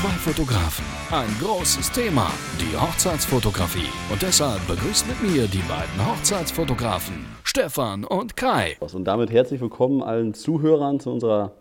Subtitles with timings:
[0.00, 3.90] Zwei Fotografen, ein großes Thema, die Hochzeitsfotografie.
[4.10, 8.78] Und deshalb begrüßt mit mir die beiden Hochzeitsfotografen, Stefan und Kai.
[8.80, 11.52] Und damit herzlich willkommen allen Zuhörern zu unserer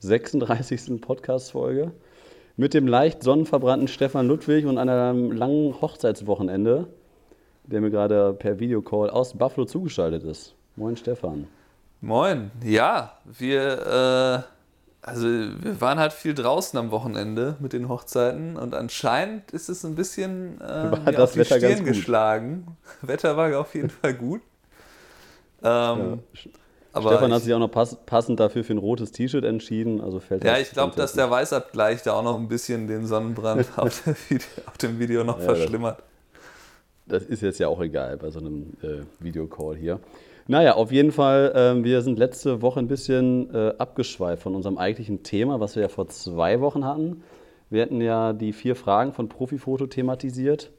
[0.00, 1.00] 36.
[1.00, 1.92] Podcast-Folge
[2.58, 6.86] mit dem leicht sonnenverbrannten Stefan Ludwig und einem langen Hochzeitswochenende,
[7.64, 10.54] der mir gerade per Videocall aus Buffalo zugeschaltet ist.
[10.76, 11.46] Moin Stefan.
[12.02, 12.50] Moin.
[12.62, 14.59] Ja, wir, äh,
[15.02, 19.84] also wir waren halt viel draußen am Wochenende mit den Hochzeiten und anscheinend ist es
[19.84, 21.86] ein bisschen äh, War das auf die Wetter Stirn gut?
[21.86, 22.76] geschlagen.
[23.02, 24.42] Wetter war auf jeden Fall gut.
[25.62, 26.20] Ähm,
[26.92, 30.00] aber Stefan hat ich, sich auch noch pass passend dafür für ein rotes T-Shirt entschieden,
[30.00, 33.06] also fällt ja, das ich glaube, dass der Weißabgleich da auch noch ein bisschen den
[33.06, 36.02] Sonnenbrand auf, Video, auf dem Video noch Ja, das- verschlimmert.
[37.06, 39.98] Das ist jetzt ja auch egal bei so einem äh, Videocall hier.
[40.50, 44.78] Naja, auf jeden Fall, ähm, wir sind letzte Woche ein bisschen äh, abgeschweift von unserem
[44.78, 47.22] eigentlichen Thema, was wir ja vor zwei Wochen hatten.
[47.68, 50.72] Wir hatten ja die vier Fragen von Profifoto thematisiert,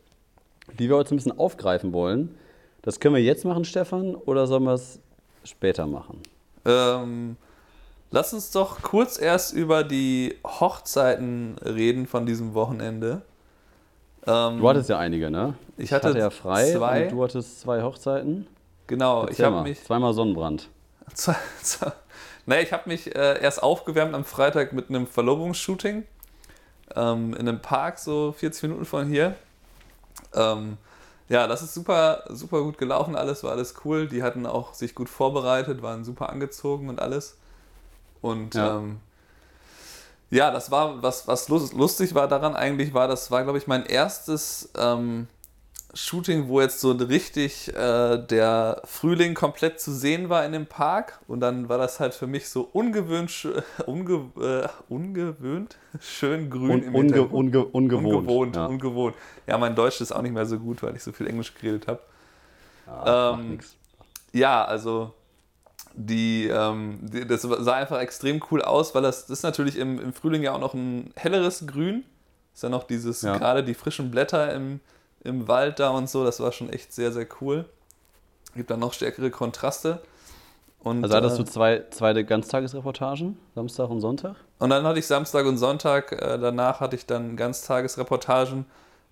[0.77, 2.35] die wir heute ein bisschen aufgreifen wollen.
[2.81, 4.99] Das können wir jetzt machen, Stefan, oder sollen wir es
[5.45, 6.19] später machen?
[6.65, 7.37] Ähm,
[8.09, 13.21] lass uns doch kurz erst über die Hochzeiten reden von diesem Wochenende.
[14.27, 15.53] Ähm, Du hattest ja einige, ne?
[15.77, 17.07] Ich hatte ja frei zwei.
[17.07, 18.47] du hattest zwei Hochzeiten.
[18.91, 19.63] Genau, ich Erzähl habe mal.
[19.63, 20.69] mich, Zweimal Sonnenbrand.
[22.45, 26.03] nee, ich habe mich äh, erst aufgewärmt am Freitag mit einem Verlobungsshooting
[26.95, 29.35] ähm, in einem Park, so 40 Minuten von hier.
[30.33, 30.77] Ähm,
[31.29, 34.07] ja, das ist super, super gut gelaufen, alles war alles cool.
[34.07, 37.37] Die hatten auch sich gut vorbereitet, waren super angezogen und alles.
[38.21, 38.77] Und Ja.
[38.77, 38.99] ähm,
[40.29, 43.67] ja, das war, was, was lus- lustig war daran eigentlich, war, das war, glaube ich,
[43.67, 45.27] mein erstes ähm,
[45.93, 51.19] Shooting, wo jetzt so richtig äh, der Frühling komplett zu sehen war in dem Park.
[51.27, 56.71] Und dann war das halt für mich so ungewöhnt, schö- unge, äh, ungewöhnt schön grün
[56.71, 58.05] Un, im unge, unge, ungewohnt.
[58.15, 58.65] Ungewohnt, Ja.
[58.67, 59.15] ungewohnt.
[59.47, 61.87] Ja, mein Deutsch ist auch nicht mehr so gut, weil ich so viel Englisch geredet
[61.87, 61.99] habe.
[62.87, 63.59] Ah, macht Ähm.
[64.33, 65.13] Ja, also
[65.93, 69.99] die, ähm, die, das sah einfach extrem cool aus, weil das, das ist natürlich im,
[69.99, 72.05] im Frühling ja auch noch ein helleres Grün.
[72.53, 73.37] Ist ja noch dieses, Ja.
[73.37, 74.79] gerade die frischen Blätter im,
[75.23, 77.65] im Wald da und so, das war schon echt sehr, sehr cool.
[78.55, 80.01] Gibt dann noch stärkere Kontraste.
[80.83, 84.35] Und, Also hattest äh, du zwei, zwei Ganztagesreportagen, Samstag und Sonntag?
[84.57, 88.65] Und dann hatte ich Samstag und Sonntag, äh, danach hatte ich dann Ganztagesreportagen.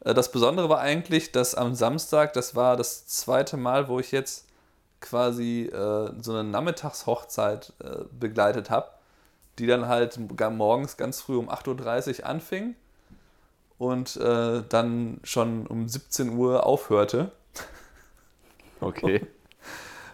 [0.04, 4.12] Äh, das Besondere war eigentlich, dass am Samstag, das war das zweite Mal, wo ich
[4.12, 4.48] jetzt
[5.00, 8.90] quasi äh, so eine Nachmittagshochzeit äh, begleitet habe,
[9.60, 10.20] die dann halt
[10.52, 12.76] morgens ganz früh um 8.30 Uhr anfing
[13.80, 17.32] und äh, dann schon um 17 Uhr aufhörte.
[18.82, 19.28] Okay.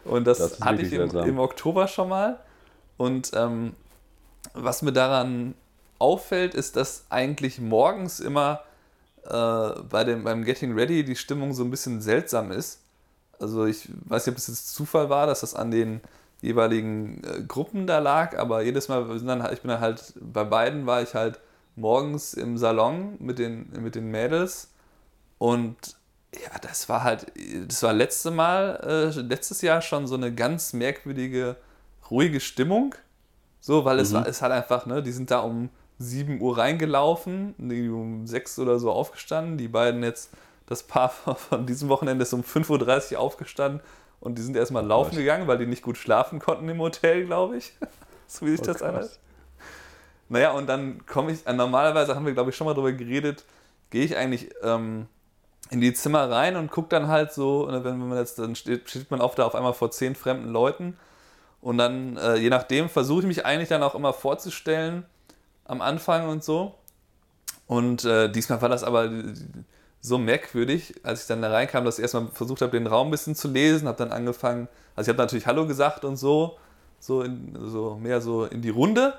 [0.06, 2.40] Und das, Das hatte ich im, im Oktober schon mal.
[2.98, 3.76] Und ähm,
[4.56, 5.53] was mir daran
[6.00, 8.62] auffällt, ist, dass eigentlich morgens immer
[9.24, 12.80] äh, bei dem, beim Getting Ready die Stimmung so ein bisschen seltsam ist.
[13.40, 16.02] Also ich weiß nicht, ob es jetzt Zufall war, dass das an den
[16.42, 20.14] jeweiligen äh, Gruppen da lag, aber jedes Mal, wir sind dann, ich bin dann halt,
[20.20, 21.40] bei beiden war ich halt
[21.75, 24.72] morgens im Salon mit den, mit den Mädels
[25.38, 25.75] und
[26.34, 27.31] ja, das war halt,
[27.68, 28.80] das war letzte Mal,
[29.16, 31.56] äh, letztes Jahr schon so eine ganz merkwürdige,
[32.12, 32.96] ruhige Stimmung.
[33.62, 34.16] So, weil es Mhm.
[34.16, 38.59] war, es hat einfach, ne, die sind da um 7 Uhr reingelaufen, die um 6
[38.59, 39.58] oder so aufgestanden.
[39.58, 40.31] Die beiden jetzt,
[40.68, 41.09] das Paar
[41.50, 43.81] von diesem Wochenende ist um 5.30 Uhr aufgestanden
[44.19, 45.19] und die sind erstmal laufen Gott.
[45.19, 47.74] gegangen, weil die nicht gut schlafen konnten im Hotel, glaube ich.
[48.28, 49.19] so wie sich Oh das anhört.
[50.30, 53.46] Naja, und dann komme ich, äh, normalerweise haben wir, glaube ich, schon mal darüber geredet,
[53.90, 55.08] gehe ich eigentlich ähm,
[55.69, 58.90] in die Zimmer rein und gucke dann halt so, ne, wenn, man jetzt, dann steht,
[58.90, 60.97] steht man oft da auf einmal vor zehn fremden Leuten
[61.62, 65.06] und dann, äh, je nachdem, versuche ich mich eigentlich dann auch immer vorzustellen
[65.66, 66.75] am Anfang und so.
[67.68, 69.09] Und äh, diesmal war das aber
[70.02, 73.12] so merkwürdig, als ich dann da reinkam, dass ich erstmal versucht habe, den Raum ein
[73.12, 76.59] bisschen zu lesen, habe dann angefangen, also ich habe natürlich Hallo gesagt und so,
[77.00, 79.16] so, in, so mehr so in die Runde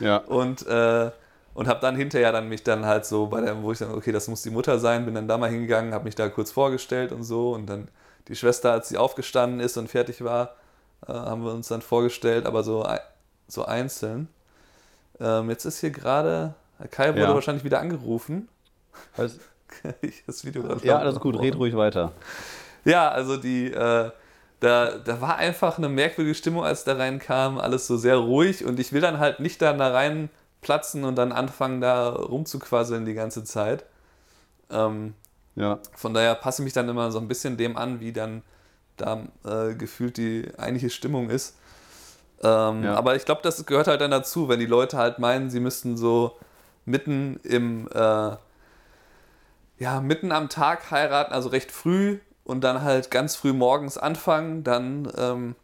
[0.00, 0.18] Ja.
[0.18, 1.10] und, äh,
[1.54, 4.10] und habe dann hinterher dann mich dann halt so bei der, wo ich dann, okay,
[4.12, 7.12] das muss die Mutter sein, bin dann da mal hingegangen, habe mich da kurz vorgestellt
[7.12, 7.88] und so und dann
[8.28, 10.56] die Schwester, als sie aufgestanden ist und fertig war,
[11.06, 12.86] äh, haben wir uns dann vorgestellt, aber so,
[13.46, 14.28] so einzeln.
[15.20, 16.54] Ähm, jetzt ist hier gerade,
[16.90, 17.34] Kai wurde Ja.
[17.34, 18.48] wahrscheinlich wieder angerufen.
[20.02, 22.12] Ich das Video gerade ja, alles gut, red ruhig weiter.
[22.84, 24.10] Ja, also die, äh,
[24.64, 28.80] da, da war einfach eine merkwürdige Stimmung, als da reinkam, alles so sehr ruhig und
[28.80, 30.30] ich will dann halt nicht dann da rein
[30.62, 33.84] platzen und dann anfangen, da rumzuquasseln die ganze Zeit.
[34.70, 35.14] Ähm,
[35.56, 35.78] Ja.
[35.94, 38.42] von daher passe ich mich dann immer so ein bisschen dem an, wie dann
[38.96, 41.56] da äh, gefühlt die eigentliche Stimmung ist.
[42.42, 42.94] Ähm, Ja.
[42.94, 45.96] Aber ich glaube, das gehört halt dann dazu, wenn die Leute halt meinen, sie müssten
[45.96, 46.36] so
[46.86, 48.36] mitten im, äh,
[49.78, 54.64] ja, mitten am Tag heiraten, also recht früh und dann halt ganz früh morgens anfangen,
[54.64, 55.54] dann ähm,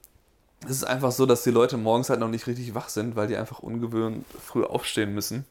[0.64, 3.28] ist es einfach so, dass die Leute morgens halt noch nicht richtig wach sind, weil
[3.28, 5.44] die einfach ungewöhnt früh aufstehen müssen.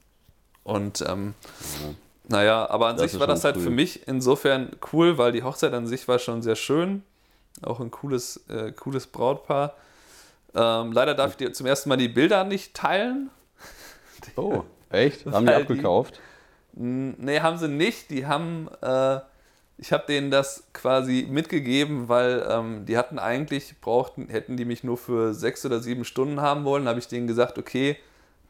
[0.63, 1.33] Und ähm,
[1.81, 1.95] ja.
[2.27, 3.63] naja, aber an das sich war das halt früh.
[3.63, 7.03] für mich insofern cool, weil die Hochzeit an sich war schon sehr schön.
[7.63, 9.75] Auch ein cooles, äh, cooles Brautpaar.
[10.55, 13.29] Ähm, leider darf ich dir zum ersten Mal die Bilder nicht teilen.
[14.35, 15.25] Oh, echt?
[15.25, 16.19] Haben die abgekauft?
[16.73, 18.09] Die, nee, haben sie nicht.
[18.09, 19.19] Die haben, äh,
[19.81, 24.83] ich habe denen das quasi mitgegeben, weil ähm, die hatten eigentlich, brauchten, hätten die mich
[24.83, 26.83] nur für sechs oder sieben Stunden haben wollen.
[26.83, 27.97] Da habe ich denen gesagt, okay,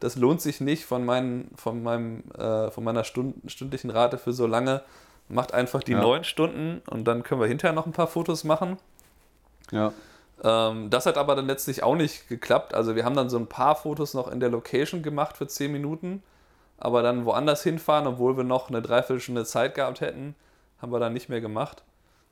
[0.00, 4.32] das lohnt sich nicht von, meinen, von, meinem, äh, von meiner Stund, stündlichen Rate für
[4.32, 4.82] so lange.
[5.28, 6.00] Macht einfach die ja.
[6.00, 8.78] neun Stunden und dann können wir hinterher noch ein paar Fotos machen.
[9.70, 9.92] Ja.
[10.42, 12.74] Ähm, das hat aber dann letztlich auch nicht geklappt.
[12.74, 15.70] Also wir haben dann so ein paar Fotos noch in der Location gemacht für zehn
[15.70, 16.24] Minuten,
[16.78, 20.34] aber dann woanders hinfahren, obwohl wir noch eine Dreiviertelstunde Zeit gehabt hätten,
[20.80, 21.84] haben wir dann nicht mehr gemacht.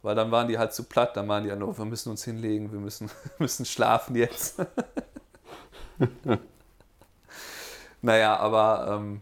[0.03, 2.25] Weil dann waren die halt zu platt, dann waren die ja nur, wir müssen uns
[2.25, 4.61] hinlegen, wir müssen, müssen schlafen jetzt.
[8.03, 9.21] naja, aber ähm,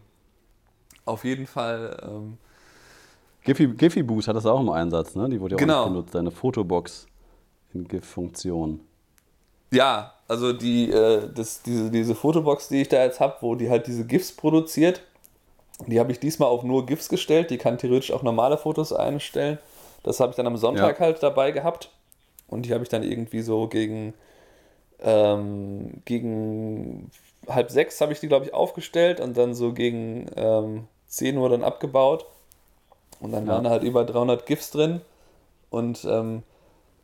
[1.05, 1.97] auf jeden Fall.
[2.03, 2.37] Ähm,
[3.43, 5.29] Giphy, Giphy Boost hat das auch im Einsatz, ne?
[5.29, 5.83] Die wurde ja genau.
[5.83, 7.07] auch genutzt, deine Fotobox
[7.73, 8.81] in GIF-Funktion.
[9.71, 13.69] Ja, also die, äh, das, diese, diese Fotobox, die ich da jetzt habe, wo die
[13.69, 15.01] halt diese GIFs produziert,
[15.85, 17.51] die habe ich diesmal auf nur GIFs gestellt.
[17.51, 19.59] Die kann theoretisch auch normale Fotos einstellen.
[20.03, 21.05] Das habe ich dann am Sonntag ja.
[21.05, 21.91] halt dabei gehabt.
[22.47, 24.13] Und die habe ich dann irgendwie so gegen,
[25.01, 27.11] ähm, gegen
[27.47, 31.49] halb sechs habe ich die, glaube ich, aufgestellt und dann so gegen ähm, 10 Uhr
[31.49, 32.25] dann abgebaut.
[33.19, 33.53] Und dann ja.
[33.53, 35.01] waren da halt über 300 GIFs drin.
[35.69, 36.43] Und ähm,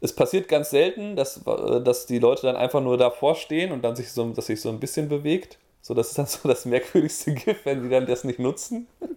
[0.02, 3.84] es passiert ganz selten, dass, äh, dass die Leute dann einfach nur davor stehen und
[3.84, 5.58] dann sich so, dass sich so ein bisschen bewegt.
[5.84, 8.88] So, das ist dann so das merkwürdigste GIF, wenn die dann das nicht nutzen.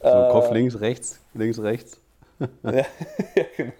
[0.00, 1.98] So, äh, Kopf links, rechts, links, rechts.
[2.62, 2.84] ja, ja,
[3.56, 3.72] genau.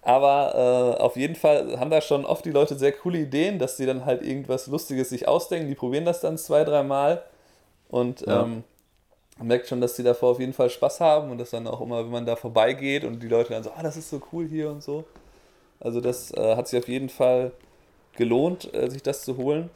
[0.00, 3.76] Aber äh, auf jeden Fall haben da schon oft die Leute sehr coole Ideen, dass
[3.76, 5.66] die dann halt irgendwas Lustiges sich ausdenken.
[5.66, 7.24] Die probieren das dann zwei, dreimal
[7.88, 8.44] und ja.
[8.44, 8.62] ähm,
[9.36, 11.80] man merkt schon, dass die davor auf jeden Fall Spaß haben und dass dann auch
[11.80, 14.46] immer, wenn man da vorbeigeht und die Leute dann so, ah, das ist so cool
[14.46, 15.02] hier und so.
[15.80, 17.50] Also das äh, hat sich auf jeden Fall
[18.16, 19.70] gelohnt, äh, sich das zu holen.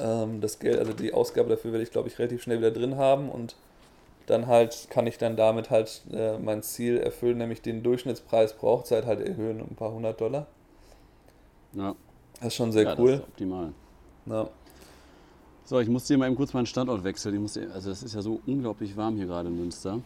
[0.00, 2.96] Ähm, das Geld, also die Ausgabe dafür werde ich, glaube ich, relativ schnell wieder drin
[2.96, 3.54] haben und
[4.26, 8.68] dann halt kann ich dann damit halt äh, mein Ziel erfüllen, nämlich den Durchschnittspreis pro
[8.68, 10.46] Hochzeit halt erhöhen um ein paar hundert Dollar.
[11.72, 11.94] Ja.
[12.36, 13.10] Das ist schon sehr ja, cool.
[13.10, 13.72] Das ist optimal.
[14.26, 14.48] Ja.
[15.64, 17.34] So, ich muss hier mal eben kurz meinen Standort wechseln.
[17.34, 20.00] Ich muss, also es ist ja so unglaublich warm hier gerade in Münster.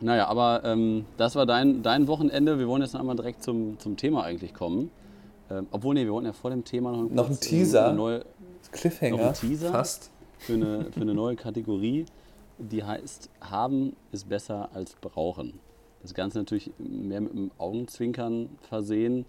[0.00, 2.58] Naja, aber ähm, das war dein, dein Wochenende.
[2.58, 4.90] Wir wollen jetzt noch einmal direkt zum, zum Thema eigentlich kommen.
[5.50, 7.88] Ähm, obwohl, nee, wir wollten ja vor dem Thema noch, noch einen Teaser.
[7.88, 8.24] Eine neue,
[8.72, 9.16] Cliffhanger.
[9.16, 10.10] Noch einen Teaser fast.
[10.38, 12.06] Für eine, für eine neue Kategorie
[12.58, 15.60] die heißt, haben ist besser als brauchen.
[16.02, 19.24] Das Ganze natürlich mehr mit dem Augenzwinkern versehen,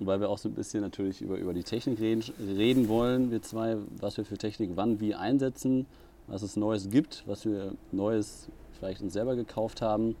[0.00, 3.42] weil wir auch so ein bisschen natürlich über, über die Technik reden, reden wollen, wir
[3.42, 5.86] zwei, was wir für Technik wann wie einsetzen,
[6.26, 8.48] was es Neues gibt, was wir Neues
[8.78, 10.16] vielleicht uns selber gekauft haben.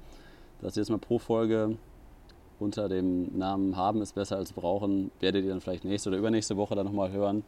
[0.60, 1.76] Das jetzt mal pro Folge
[2.62, 6.56] unter dem Namen haben ist besser als brauchen, werdet ihr dann vielleicht nächste oder übernächste
[6.56, 7.44] Woche dann nochmal hören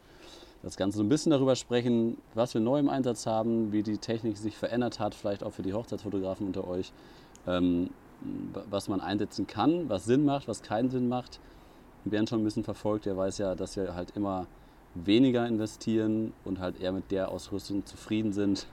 [0.65, 3.99] das Ganze so ein bisschen darüber sprechen, was wir neu im Einsatz haben, wie die
[3.99, 6.91] Technik sich verändert hat, vielleicht auch für die Hochzeitsfotografen unter euch,
[7.45, 7.91] ähm,
[8.71, 11.39] was man einsetzen kann, was Sinn macht, was keinen Sinn macht.
[12.03, 14.47] Wer uns schon ein bisschen verfolgt, der weiß ja, dass wir halt immer
[14.95, 18.65] weniger investieren und halt eher mit der Ausrüstung zufrieden sind,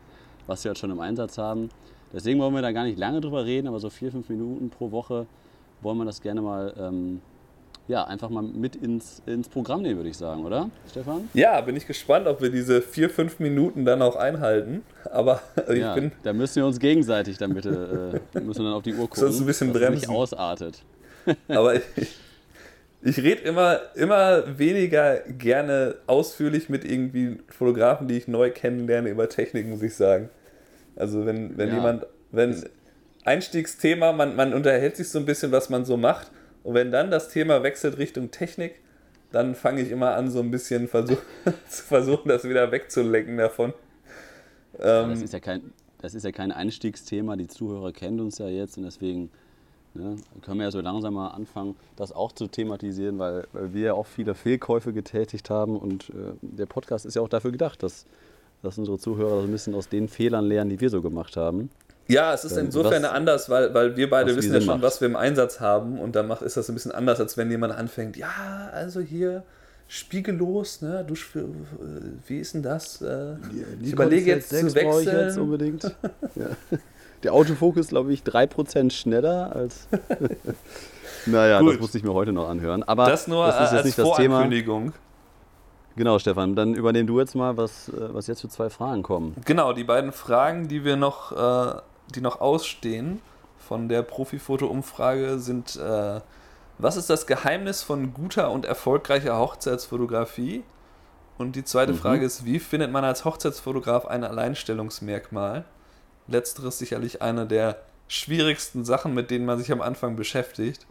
[0.46, 1.68] was wir halt schon im Einsatz haben.
[2.10, 4.92] Deswegen wollen wir da gar nicht lange drüber reden, aber so vier, fünf Minuten pro
[4.92, 5.26] Woche
[5.82, 7.20] wollen wir das gerne mal ähm,
[7.88, 11.28] ja, einfach mal mit ins, ins Programm nehmen, würde ich sagen, oder, Stefan?
[11.34, 14.82] Ja, bin ich gespannt, ob wir diese vier, fünf Minuten dann auch einhalten.
[15.10, 16.12] Aber ich ja, bin.
[16.22, 19.32] Da müssen wir uns gegenseitig dann bitte, äh, müssen dann auf die Uhr gucken.
[19.32, 19.94] So ein bisschen bremsen.
[19.94, 20.82] Nicht ausartet.
[21.48, 21.82] Aber ich,
[23.02, 29.28] ich rede immer, immer weniger gerne ausführlich mit irgendwie Fotografen, die ich neu kennenlerne, über
[29.28, 30.30] Technik, muss ich sagen.
[30.94, 31.74] Also wenn, wenn ja.
[31.74, 32.64] jemand, wenn
[33.24, 36.30] Einstiegsthema, man, man unterhält sich so ein bisschen, was man so macht
[36.62, 38.80] und wenn dann das Thema wechselt Richtung Technik,
[39.30, 41.18] dann fange ich immer an, so ein bisschen versuch,
[41.68, 43.72] zu versuchen, das wieder wegzulecken davon.
[44.78, 48.48] Ähm, das, ist ja kein, das ist ja kein Einstiegsthema, die Zuhörer kennen uns ja
[48.48, 49.30] jetzt und deswegen
[49.94, 53.82] ne, können wir ja so langsam mal anfangen, das auch zu thematisieren, weil, weil wir
[53.82, 57.82] ja auch viele Fehlkäufe getätigt haben und äh, der Podcast ist ja auch dafür gedacht,
[57.82, 58.06] dass,
[58.62, 61.70] dass unsere Zuhörer so ein bisschen aus den Fehlern lernen, die wir so gemacht haben.
[62.08, 64.82] Ja, es ist insofern was, anders, weil, weil wir beide wissen ja schon, macht.
[64.82, 67.50] was wir im Einsatz haben und dann macht, ist das ein bisschen anders, als wenn
[67.50, 69.44] jemand anfängt, ja, also hier
[69.88, 71.04] spiegellos, ne?
[71.06, 71.44] Du, äh,
[72.26, 73.02] wie ist denn das?
[73.02, 73.36] Äh,
[73.80, 74.74] Die ich überlege jetzt zu brauche ich
[75.06, 75.26] wechseln.
[75.26, 75.84] jetzt unbedingt.
[76.34, 76.46] ja.
[77.22, 79.86] Der Autofokus, glaube ich, 3% schneller als.
[81.26, 81.74] naja, Gut.
[81.74, 82.82] das musste ich mir heute noch anhören.
[82.82, 84.36] Aber das nur das ist jetzt als nicht das Thema.
[84.36, 84.92] Vorankündigung.
[85.94, 89.36] Genau, Stefan, dann übernehm du jetzt mal, was, äh, was jetzt für zwei Fragen kommen.
[89.44, 91.80] Genau, die beiden Fragen, die wir noch, äh,
[92.14, 93.20] die noch ausstehen
[93.58, 96.20] von der Profifoto-Umfrage sind, äh,
[96.78, 100.64] was ist das Geheimnis von guter und erfolgreicher Hochzeitsfotografie?
[101.38, 101.96] Und die zweite Mhm.
[101.98, 105.64] Frage ist, wie findet man als Hochzeitsfotograf ein Alleinstellungsmerkmal?
[106.28, 107.78] Letzteres sicherlich eine der
[108.08, 110.86] schwierigsten Sachen, mit denen man sich am Anfang beschäftigt.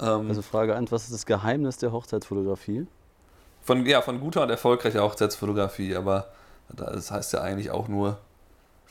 [0.00, 2.86] Ähm, Also Frage 1, was ist das Geheimnis der Hochzeitsfotografie?
[3.62, 6.28] Von, ja, von guter und erfolgreicher Hochzeitsfotografie, aber
[6.68, 8.18] das heißt ja eigentlich auch nur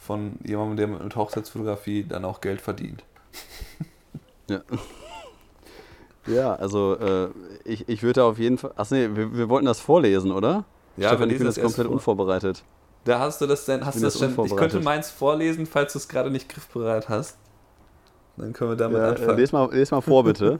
[0.05, 3.03] von jemandem, der mit Hochzeitsfotografie dann auch Geld verdient.
[4.50, 4.60] Ja.
[6.27, 7.29] Ja, also äh,
[7.63, 8.74] ich, ich würde auf jeden Fall.
[8.75, 10.65] Achso, nee, wir, wir wollten das vorlesen, oder?
[10.98, 11.95] Ja, Stefan, ich bin das komplett vor.
[11.95, 12.63] unvorbereitet.
[13.05, 15.93] Da hast du das denn, hast du das das schon, ich könnte meins vorlesen, falls
[15.93, 17.38] du es gerade nicht griffbereit hast.
[18.38, 19.38] Dann können wir damit Ja, äh, anfangen.
[19.38, 20.60] les, mal, les mal vor, bitte.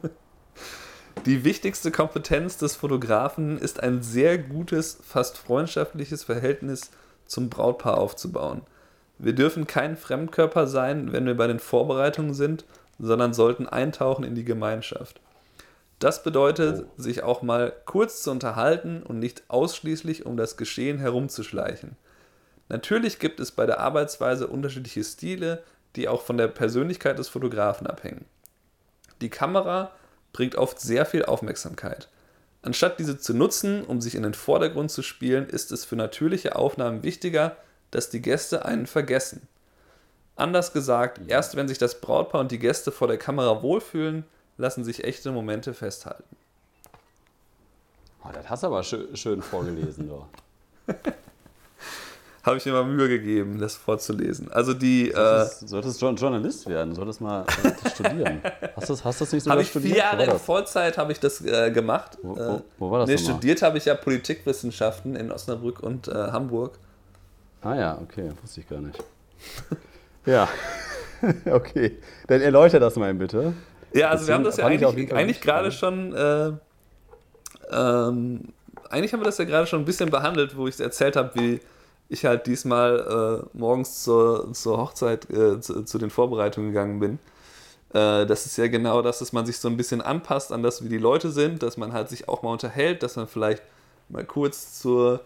[1.26, 6.92] Die wichtigste Kompetenz des Fotografen ist ein sehr gutes, fast freundschaftliches Verhältnis
[7.26, 8.62] zum Brautpaar aufzubauen.
[9.24, 12.66] Wir dürfen kein Fremdkörper sein, wenn wir bei den Vorbereitungen sind,
[13.00, 15.22] sondern sollten eintauchen in die Gemeinschaft.
[16.00, 21.96] Das bedeutet, sich auch mal kurz zu unterhalten und nicht ausschließlich um das Geschehen herumzuschleichen.
[22.68, 25.64] Natürlich gibt es bei der Arbeitsweise unterschiedliche Stile,
[25.96, 28.26] die auch von der Persönlichkeit des Fotografen abhängen.
[29.22, 29.92] Die Kamera
[30.34, 32.10] bringt oft sehr viel Aufmerksamkeit.
[32.62, 36.58] Anstatt diese zu nutzen, um sich in den Vordergrund zu spielen, ist es für natürliche
[36.58, 37.56] Aufnahmen wichtiger,
[37.96, 39.48] dass die Gäste einen vergessen.
[40.36, 44.24] Anders gesagt, erst wenn sich das Brautpaar und die Gäste vor der Kamera wohlfühlen,
[44.58, 46.24] lassen sich echte Momente festhalten.
[48.24, 50.26] Oh, das hast du aber schön, schön vorgelesen, doch.
[52.44, 54.52] Habe ich mir mal Mühe gegeben, das vorzulesen.
[54.52, 58.42] Also die äh, Solltest, solltest Jour- Journalist werden, solltest mal äh, das studieren.
[58.76, 59.94] Hast du das, hast du das nicht sogar ich studiert?
[59.94, 60.40] vier Jahre in?
[60.40, 62.18] Vollzeit habe ich das äh, gemacht.
[62.22, 66.10] Wo- Äh, wo- wo war das nee, studiert habe ich ja Politikwissenschaften in Osnabrück und
[66.10, 66.78] äh, Hamburg.
[67.64, 69.02] Ah ja, okay, wusste ich gar nicht.
[70.26, 70.50] ja,
[71.52, 71.98] okay.
[72.28, 73.54] Dann erläuter das mal bitte.
[73.94, 76.52] Ja, also wir haben das ja eigentlich, eigentlich gerade schon, äh,
[77.72, 78.50] ähm,
[78.90, 81.60] eigentlich haben wir das ja gerade schon ein bisschen behandelt, wo ich erzählt habe, wie
[82.10, 87.20] ich halt diesmal äh, morgens zur, zur Hochzeit, äh, zu, zu den Vorbereitungen gegangen bin.
[87.94, 90.84] Äh, das ist ja genau das, dass man sich so ein bisschen anpasst an das,
[90.84, 93.64] wie die Leute sind, dass man halt sich auch mal unterhält, dass man vielleicht
[94.10, 95.22] mal kurz zur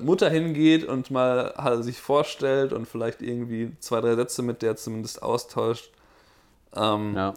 [0.00, 4.76] Mutter hingeht und mal halt sich vorstellt und vielleicht irgendwie zwei, drei Sätze mit der
[4.76, 5.90] zumindest austauscht.
[6.74, 7.34] Ähm, Ja,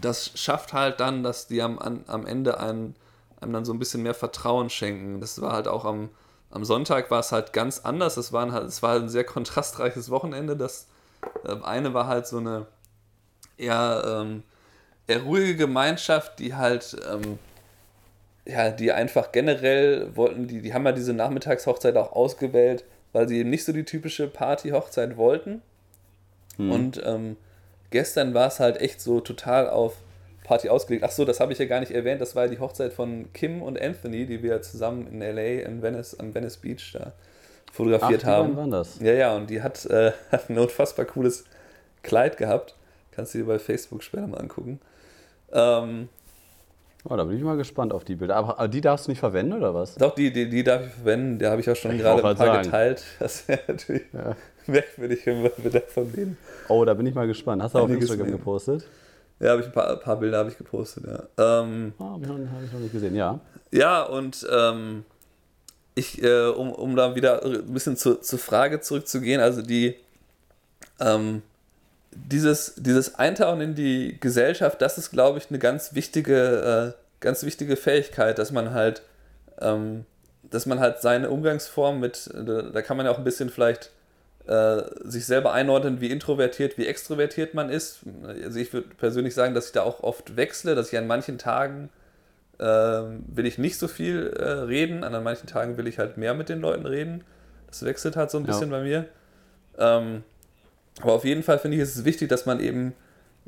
[0.00, 2.94] das schafft halt dann, dass die am, am Ende einem,
[3.40, 5.20] einem dann so ein bisschen mehr Vertrauen schenken.
[5.20, 6.10] Das war halt auch am,
[6.50, 8.16] am Sonntag war es halt ganz anders.
[8.16, 10.56] Es, waren halt, es war halt ein sehr kontrastreiches Wochenende.
[10.56, 10.88] Das
[11.44, 12.66] äh, eine war halt so eine
[13.56, 14.42] eher, ähm,
[15.06, 17.38] eher ruhige Gemeinschaft, die halt ähm,
[18.46, 23.38] ja, die einfach generell wollten, die, die haben ja diese Nachmittagshochzeit auch ausgewählt, weil sie
[23.38, 25.62] eben nicht so die typische Party-Hochzeit wollten.
[26.58, 27.36] Und ähm,
[27.90, 29.96] gestern war es halt echt so total auf
[30.44, 31.04] Party ausgelegt.
[31.04, 32.20] Ach so, das habe ich ja gar nicht erwähnt.
[32.20, 35.82] Das war ja die Hochzeit von Kim und Anthony, die wir zusammen in LA, in
[35.82, 37.12] Venice, am Venice Beach da
[37.72, 38.56] fotografiert Ach, haben.
[38.56, 38.98] waren das.
[39.00, 41.44] Ja, ja, und die hat, äh, hat ein unfassbar cooles
[42.02, 42.74] Kleid gehabt.
[43.10, 44.80] Kannst du dir bei Facebook später mal angucken.
[45.52, 46.08] Ähm,
[47.08, 48.36] Oh, da bin ich mal gespannt auf die Bilder.
[48.36, 49.94] Aber, aber die darfst du nicht verwenden, oder was?
[49.94, 51.38] Doch, die, die, die darf ich verwenden.
[51.38, 52.62] Die habe ich auch schon Ich gerade ein paar sagen.
[52.64, 53.04] geteilt.
[53.20, 54.02] Das wäre natürlich
[54.66, 56.38] merkwürdig, wenn wir wir davon reden.
[56.68, 57.62] Oh, da bin ich mal gespannt.
[57.62, 58.38] Hast du auf Einiges Instagram nehmen.
[58.38, 58.86] gepostet?
[59.38, 61.62] Ja, habe ich ein paar, ein paar Bilder habe ich gepostet, ja.
[61.62, 63.38] Ähm, Ah, habe ich, noch- hab ich noch nicht gesehen, ja.
[63.70, 65.04] ja, und ähm,
[65.94, 69.94] ich, äh, um, um da wieder ein bisschen zu, zur Frage zurückzugehen, also die,
[71.00, 71.42] ähm,
[72.24, 77.42] dieses, dieses Eintauchen in die Gesellschaft, das ist, glaube ich, eine ganz wichtige, äh, ganz
[77.44, 79.02] wichtige Fähigkeit, dass man halt,
[79.60, 80.04] ähm,
[80.50, 83.90] dass man halt seine Umgangsform mit, da, da kann man ja auch ein bisschen vielleicht
[84.46, 88.00] äh, sich selber einordnen, wie introvertiert, wie extrovertiert man ist.
[88.44, 91.38] Also ich würde persönlich sagen, dass ich da auch oft wechsle, dass ich an manchen
[91.38, 91.90] Tagen
[92.58, 96.32] ähm, will ich nicht so viel äh, reden, an manchen Tagen will ich halt mehr
[96.34, 97.24] mit den Leuten reden.
[97.66, 98.46] Das wechselt halt so ein Ja.
[98.46, 99.06] bisschen bei mir.
[99.78, 100.22] Ähm,
[101.02, 102.94] aber auf jeden Fall finde ich, ist es wichtig, dass man eben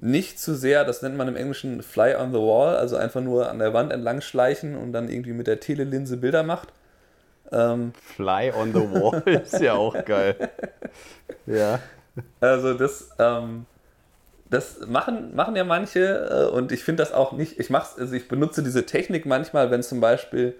[0.01, 3.51] nicht zu sehr, das nennt man im Englischen Fly on the Wall, also einfach nur
[3.51, 6.69] an der Wand entlang schleichen und dann irgendwie mit der Telelinse Bilder macht.
[7.51, 10.37] Ähm, Fly on the Wall ist ja auch geil.
[11.47, 11.81] Ja.
[12.41, 13.67] Also das, ähm,
[14.51, 18.15] das machen, machen ja manche äh, und ich finde das auch nicht, ich mach's, also
[18.15, 20.55] ich benutze diese Technik manchmal, wenn zum Beispiel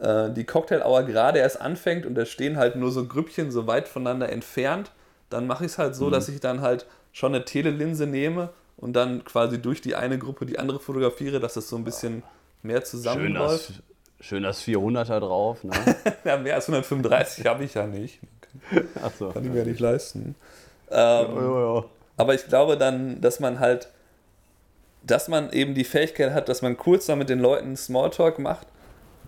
[0.00, 3.88] äh, die Cocktail-Hour gerade erst anfängt und da stehen halt nur so Grüppchen so weit
[3.88, 4.92] voneinander entfernt,
[5.30, 6.12] dann mache ich es halt so, mhm.
[6.12, 10.46] dass ich dann halt schon eine Telelinse nehme und dann quasi durch die eine Gruppe
[10.46, 12.22] die andere fotografiere, dass das so ein bisschen
[12.62, 13.66] mehr zusammenläuft.
[13.66, 13.82] Schön
[14.18, 15.64] das, schön das 400er drauf.
[15.64, 15.72] Ne?
[16.24, 18.20] ja, mehr als 135 habe ich ja nicht.
[19.02, 19.30] Ach so.
[19.30, 20.34] Kann ich mir ja nicht leisten.
[20.90, 20.96] Ähm,
[21.34, 21.84] ja, ja, ja.
[22.16, 23.88] Aber ich glaube dann, dass man halt,
[25.04, 28.66] dass man eben die Fähigkeit hat, dass man kurz dann mit den Leuten Smalltalk macht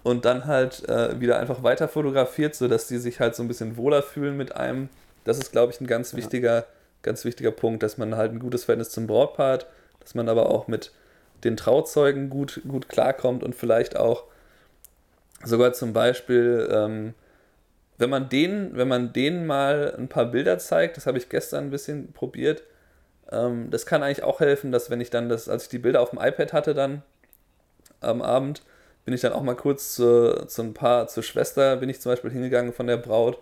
[0.02, 3.76] und dann halt äh, wieder einfach weiter fotografiert, sodass die sich halt so ein bisschen
[3.76, 4.88] wohler fühlen mit einem.
[5.24, 6.66] Das ist, glaube ich, ein ganz wichtiger,
[7.02, 9.66] ganz wichtiger Punkt, dass man halt ein gutes Verhältnis zum Brautpaar hat,
[10.00, 10.92] dass man aber auch mit
[11.44, 14.24] den Trauzeugen gut, gut klarkommt und vielleicht auch
[15.44, 17.14] sogar zum Beispiel ähm,
[18.00, 21.64] wenn man denen, wenn man denen mal ein paar Bilder zeigt, das habe ich gestern
[21.66, 22.62] ein bisschen probiert,
[23.30, 26.00] ähm, das kann eigentlich auch helfen, dass wenn ich dann das, als ich die Bilder
[26.00, 27.02] auf dem iPad hatte dann
[28.00, 28.62] am Abend,
[29.04, 32.10] bin ich dann auch mal kurz zu, zu ein paar, zur Schwester bin ich zum
[32.10, 33.38] Beispiel hingegangen von der Braut,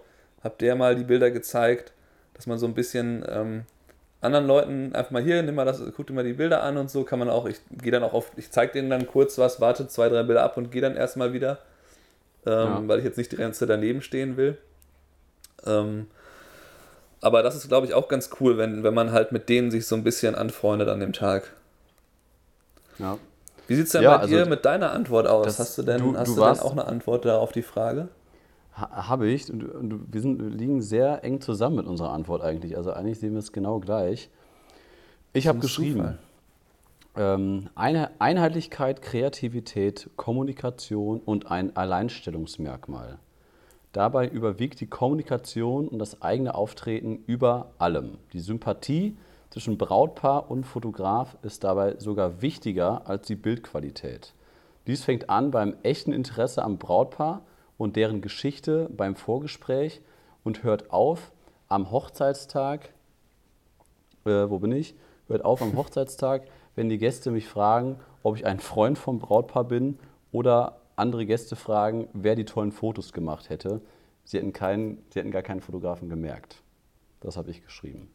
[0.49, 1.93] habe der mal die Bilder gezeigt,
[2.35, 3.65] dass man so ein bisschen ähm,
[4.21, 6.91] anderen Leuten einfach mal hier, nimm mal das, guck dir mal die Bilder an und
[6.91, 9.61] so kann man auch, ich gehe dann auch auf, ich zeige denen dann kurz was,
[9.61, 11.59] warte zwei, drei Bilder ab und gehe dann erstmal wieder
[12.47, 12.83] ähm, ja.
[12.87, 14.57] weil ich jetzt nicht die ganze Zeit daneben stehen will.
[15.67, 16.07] Ähm,
[17.21, 19.87] aber das ist, glaube ich, auch ganz cool, wenn, wenn man halt mit denen sich
[19.87, 21.53] so ein bisschen anfreundet an dem Tag.
[22.99, 23.19] Ja.
[23.67, 25.59] Wie sieht es denn ja, bei also dir mit deiner Antwort aus?
[25.59, 28.09] hast du denn, du, hast du, du denn auch eine Antwort da auf die Frage?
[28.81, 29.51] Ha, Habe ich.
[29.53, 32.77] Und, und wir, sind, liegen sehr eng zusammen mit unserer Antwort eigentlich.
[32.77, 34.31] Also eigentlich sehen wir es genau gleich.
[35.33, 36.19] Ich habe geschrieben.
[37.17, 43.19] Ähm, eine Einheitlichkeit, Kreativität, Kommunikation und ein Alleinstellungsmerkmal.
[43.93, 48.19] Dabei überwiegt die Kommunikation und das eigene Auftreten über allem.
[48.33, 49.17] Die Sympathie
[49.51, 54.35] zwischen Brautpaar und Fotograf ist dabei sogar wichtiger als die Bildqualität.
[54.87, 57.43] Dies fängt an beim echten Interesse am Brautpaar
[57.79, 60.03] und deren Geschichte beim Vorgespräch
[60.45, 61.33] und hört auf
[61.69, 62.91] am Hochzeitstag.
[64.27, 64.95] Äh, wo bin ich?
[65.29, 66.43] Hört auf am Hochzeitstag,
[66.75, 69.99] wenn die Gäste mich fragen, ob ich ein Freund vom Brautpaar bin
[70.33, 73.81] oder andere Gäste fragen, wer die tollen Fotos gemacht hätte.
[74.25, 76.63] Sie hätten, keinen, sie hätten gar keinen Fotografen gemerkt.
[77.21, 78.11] Das habe ich geschrieben.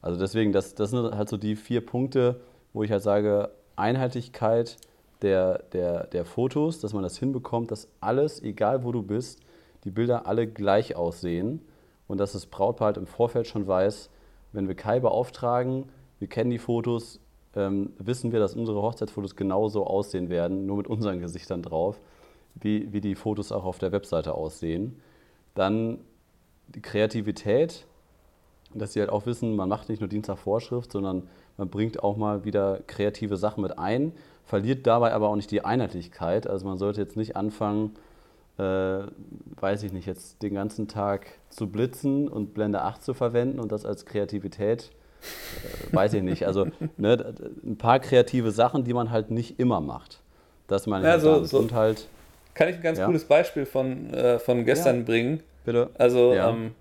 [0.00, 2.40] Also deswegen, das, das sind halt so die vier Punkte,
[2.72, 4.76] wo ich halt sage, Einheitlichkeit
[5.24, 9.40] der, der, der Fotos, dass man das hinbekommt, dass alles, egal wo du bist,
[9.84, 11.60] die Bilder alle gleich aussehen
[12.06, 14.10] und dass das Brautpaar halt im Vorfeld schon weiß,
[14.52, 17.20] wenn wir Kai beauftragen, wir kennen die Fotos,
[17.56, 22.00] ähm, wissen wir, dass unsere Hochzeitsfotos genauso aussehen werden, nur mit unseren Gesichtern drauf,
[22.54, 25.00] wie, wie die Fotos auch auf der Webseite aussehen.
[25.54, 25.98] Dann
[26.68, 27.86] die Kreativität,
[28.74, 32.02] dass sie halt auch wissen, man macht nicht nur Dienst nach Vorschrift, sondern man bringt
[32.02, 34.12] auch mal wieder kreative Sachen mit ein,
[34.44, 36.46] verliert dabei aber auch nicht die Einheitlichkeit.
[36.46, 37.94] Also man sollte jetzt nicht anfangen,
[38.58, 38.62] äh,
[39.60, 43.72] weiß ich nicht, jetzt den ganzen Tag zu blitzen und Blende 8 zu verwenden und
[43.72, 44.90] das als Kreativität
[45.22, 46.46] äh, weiß ich nicht.
[46.46, 50.20] Also ne, ein paar kreative Sachen, die man halt nicht immer macht.
[50.66, 51.58] Das meine ich ja, so, so.
[51.58, 52.08] Und halt,
[52.54, 53.06] Kann ich ein ganz ja?
[53.06, 55.02] cooles Beispiel von, äh, von gestern ja.
[55.02, 55.42] bringen?
[55.64, 55.90] Bitte.
[55.94, 56.50] Also ja.
[56.50, 56.74] ähm,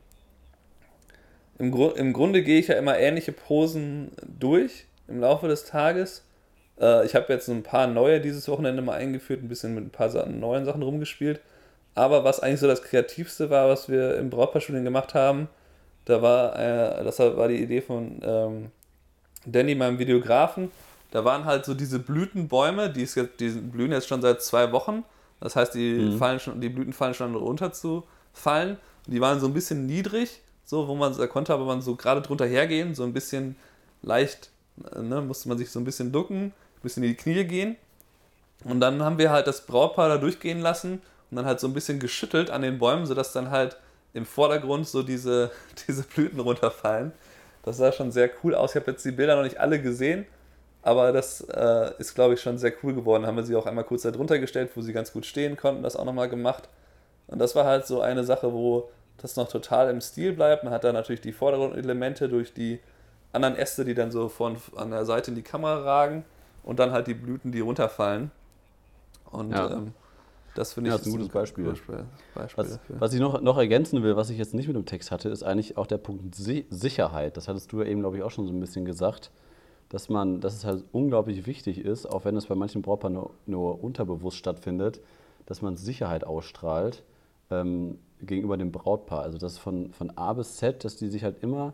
[1.58, 6.24] im, Gru im Grunde gehe ich ja immer ähnliche Posen durch im Laufe des Tages.
[6.80, 9.90] Äh, ich habe jetzt ein paar neue dieses Wochenende mal eingeführt, ein bisschen mit ein
[9.90, 11.42] paar Sachen, neuen Sachen rumgespielt.
[11.96, 15.48] Aber was eigentlich so das Kreativste war, was wir im Brautpaarstudien gemacht haben,
[16.06, 18.72] da war, äh, das war die Idee von ähm,
[19.46, 20.72] Danny, meinem Videografen.
[21.12, 24.72] Da waren halt so diese Blütenbäume, die, ist jetzt, die blühen jetzt schon seit zwei
[24.72, 25.04] Wochen.
[25.40, 26.18] Das heißt, die, mhm.
[26.18, 28.78] fallen schon, die Blüten fallen schon runter zu fallen.
[29.08, 32.22] Die waren so ein bisschen niedrig, so wo man, da konnte aber man so gerade
[32.22, 33.58] drunter hergehen, so ein bisschen
[34.02, 34.52] leicht,
[35.00, 37.76] ne, musste man sich so ein bisschen ducken, bisschen in die Knie gehen.
[38.64, 41.74] Und dann haben wir halt das Brautpaar da durchgehen lassen und dann halt so ein
[41.74, 43.78] bisschen geschüttelt an den Bäumen, sodass dann halt
[44.14, 45.52] im Vordergrund so diese,
[45.88, 47.12] diese Blüten runterfallen.
[47.64, 48.72] Das sah schon sehr cool aus.
[48.72, 50.26] Ich habe jetzt die Bilder noch nicht alle gesehen,
[50.82, 53.26] aber das äh, ist, glaube ich, schon sehr cool geworden.
[53.26, 55.82] Haben wir sie auch einmal kurz da drunter gestellt, wo sie ganz gut stehen konnten,
[55.82, 56.68] das auch nochmal gemacht.
[57.28, 60.66] Und das war halt so eine Sache, wo das noch total im Stil bleibt.
[60.66, 62.80] Man hat da natürlich die Vordergrundelemente durch die
[63.32, 66.26] anderen Äste, die dann so von an der Seite in die Kamera ragen
[66.64, 68.32] und dann halt die Blüten, die runterfallen.
[69.32, 69.72] Und ja.
[69.72, 69.94] ähm,
[70.56, 71.66] das finde ich ja, ist ein gutes Beispiel.
[71.66, 74.86] Beispiel, Beispiel was, was, ich noch, noch ergänzen will, was ich jetzt nicht mit dem
[74.86, 77.38] Text hatte, ist eigentlich auch der Punkt Sicherheit.
[77.38, 79.32] Das hattest du ja eben, glaube ich, auch schon so ein bisschen gesagt,
[79.90, 83.32] dass man, dass es halt unglaublich wichtig ist, auch wenn es bei manchen Brautpaaren nur,
[83.46, 85.02] nur, unterbewusst stattfindet,
[85.46, 87.04] dass man Sicherheit ausstrahlt
[87.50, 89.24] ähm, gegenüber dem Brautpaar.
[89.24, 91.74] Also dass von, von A bis Z, dass die sich halt immer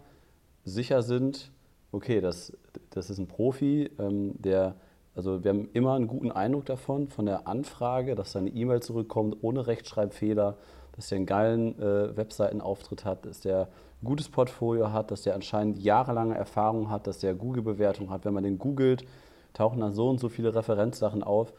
[0.63, 1.51] sicher sind,
[1.91, 2.55] okay, das,
[2.91, 4.75] das ist ein Profi, ähm, der,
[5.15, 9.37] also wir haben immer einen guten Eindruck davon, von der Anfrage, dass seine E-Mail zurückkommt
[9.41, 10.57] ohne Rechtschreibfehler,
[10.95, 13.69] dass er einen geilen äh, Webseitenauftritt hat, dass der
[14.01, 18.25] ein gutes Portfolio hat, dass der anscheinend jahrelange Erfahrung hat, dass der Google-Bewertung hat.
[18.25, 19.05] Wenn man den googelt,
[19.53, 21.53] tauchen dann so und so viele Referenzsachen auf.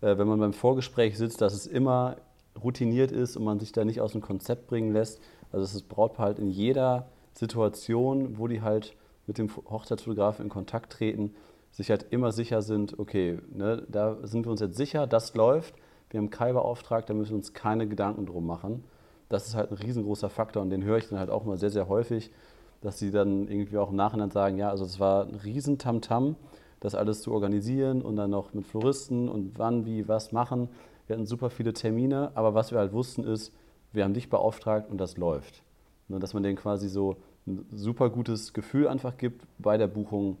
[0.00, 2.16] Äh, wenn man beim Vorgespräch sitzt, dass es immer
[2.62, 5.20] routiniert ist und man sich da nicht aus dem Konzept bringen lässt.
[5.52, 8.94] Also dass das Brautpaar halt in jeder Situation, wo die halt
[9.26, 11.34] mit dem Hochzeitsfotografen in Kontakt treten,
[11.70, 15.74] sich halt immer sicher sind, okay, ne, da sind wir uns jetzt sicher, das läuft,
[16.10, 18.82] wir haben Kai beauftragt, da müssen wir uns keine Gedanken drum machen.
[19.28, 21.70] Das ist halt ein riesengroßer Faktor und den höre ich dann halt auch immer sehr,
[21.70, 22.32] sehr häufig,
[22.80, 26.34] dass sie dann irgendwie auch im Nachhinein sagen, ja, also es war ein riesen Tamtam,
[26.80, 30.68] das alles zu organisieren und dann noch mit Floristen und wann, wie, was machen.
[31.06, 33.52] Wir hatten super viele Termine, aber was wir halt wussten ist,
[33.92, 35.62] wir haben dich beauftragt und das läuft.
[36.08, 39.86] Und ne, dass man denen quasi so ein super gutes Gefühl einfach gibt bei der
[39.86, 40.38] Buchung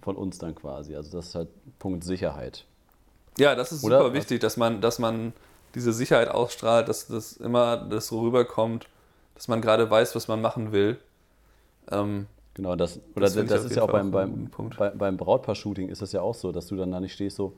[0.00, 0.96] von uns dann quasi.
[0.96, 2.64] Also das ist halt Punkt Sicherheit.
[3.38, 3.98] Ja, das ist Oder?
[3.98, 5.32] super wichtig, dass man, dass man
[5.74, 8.88] diese Sicherheit ausstrahlt, dass das immer das so rüberkommt,
[9.34, 10.98] dass man gerade weiß, was man machen will.
[11.90, 16.02] Ähm, genau, das, oder das, das ist ja auch beim, beim, bei, beim Brautpaar-Shooting ist
[16.02, 17.54] das ja auch so, dass du dann da nicht stehst so,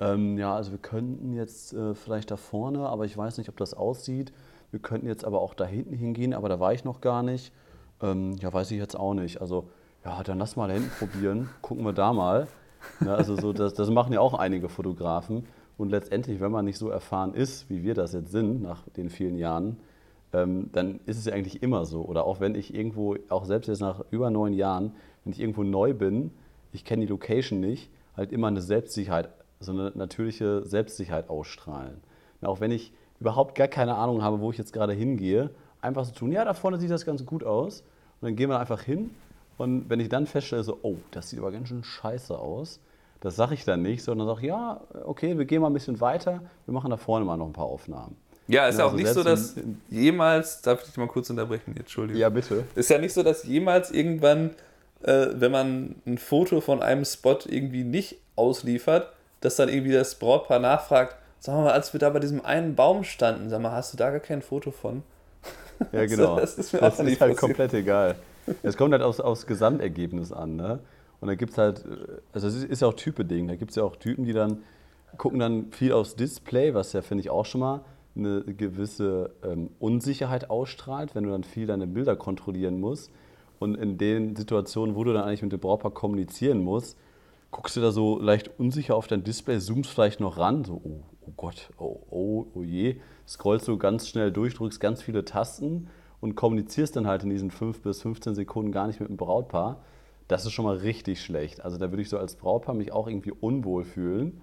[0.00, 3.56] ähm, ja, also wir könnten jetzt äh, vielleicht da vorne, aber ich weiß nicht, ob
[3.56, 4.32] das aussieht.
[4.72, 7.52] Wir könnten jetzt aber auch da hinten hingehen, aber da war ich noch gar nicht.
[8.02, 9.40] Ähm, ja, weiß ich jetzt auch nicht.
[9.40, 9.68] Also,
[10.04, 12.48] ja, dann lass mal da hinten probieren, gucken wir da mal.
[13.00, 15.46] Ja, also so, das, das machen ja auch einige Fotografen.
[15.78, 19.08] Und letztendlich, wenn man nicht so erfahren ist, wie wir das jetzt sind nach den
[19.08, 19.78] vielen Jahren,
[20.32, 22.02] ähm, dann ist es ja eigentlich immer so.
[22.02, 24.92] Oder auch wenn ich irgendwo, auch selbst jetzt nach über neun Jahren,
[25.24, 26.32] wenn ich irgendwo neu bin,
[26.72, 32.00] ich kenne die Location nicht, halt immer eine Selbstsicherheit, so eine natürliche Selbstsicherheit ausstrahlen.
[32.40, 36.04] Ja, auch wenn ich überhaupt gar keine Ahnung habe, wo ich jetzt gerade hingehe, einfach
[36.04, 37.84] so tun, ja, da vorne sieht das ganz gut aus.
[38.22, 39.10] Und dann gehen wir einfach hin.
[39.58, 42.80] Und wenn ich dann feststelle, so, oh, das sieht aber ganz schön scheiße aus,
[43.20, 46.40] das sage ich dann nicht, sondern sage, ja, okay, wir gehen mal ein bisschen weiter,
[46.66, 48.16] wir machen da vorne mal noch ein paar Aufnahmen.
[48.48, 49.56] Ja, ist ja, also auch nicht so, dass
[49.90, 52.20] jemals, darf ich dich mal kurz unterbrechen, Entschuldigung.
[52.20, 52.64] Ja, bitte.
[52.74, 54.50] Ist ja nicht so, dass jemals irgendwann,
[55.02, 60.16] äh, wenn man ein Foto von einem Spot irgendwie nicht ausliefert, dass dann irgendwie das
[60.16, 63.92] Brautpaar nachfragt, sag mal, als wir da bei diesem einen Baum standen, sag mal, hast
[63.92, 65.02] du da gar kein Foto von?
[65.92, 66.36] Ja, genau.
[66.38, 67.38] das ist, mir das ist halt passiert.
[67.38, 68.16] komplett egal.
[68.62, 70.80] Es kommt halt aufs, aufs Gesamtergebnis an, ne?
[71.20, 71.84] Und da gibt es halt,
[72.32, 74.58] also es ist ja auch Type-Ding, da gibt es ja auch Typen, die dann
[75.18, 77.80] gucken dann viel aufs Display, was ja, finde ich, auch schon mal
[78.16, 83.10] eine gewisse ähm, Unsicherheit ausstrahlt, wenn du dann viel deine Bilder kontrollieren musst.
[83.58, 86.98] Und in den Situationen, wo du dann eigentlich mit dem Brautpaar kommunizieren musst,
[87.52, 91.02] guckst du da so leicht unsicher auf dein Display, zoomst vielleicht noch ran, so, oh,
[91.20, 92.96] oh Gott, oh, oh, oh je,
[93.28, 95.88] scrollst du ganz schnell durch, drückst ganz viele Tasten
[96.20, 99.84] und kommunizierst dann halt in diesen 5 bis 15 Sekunden gar nicht mit dem Brautpaar.
[100.28, 101.62] Das ist schon mal richtig schlecht.
[101.62, 104.40] Also da würde ich so als Brautpaar mich auch irgendwie unwohl fühlen.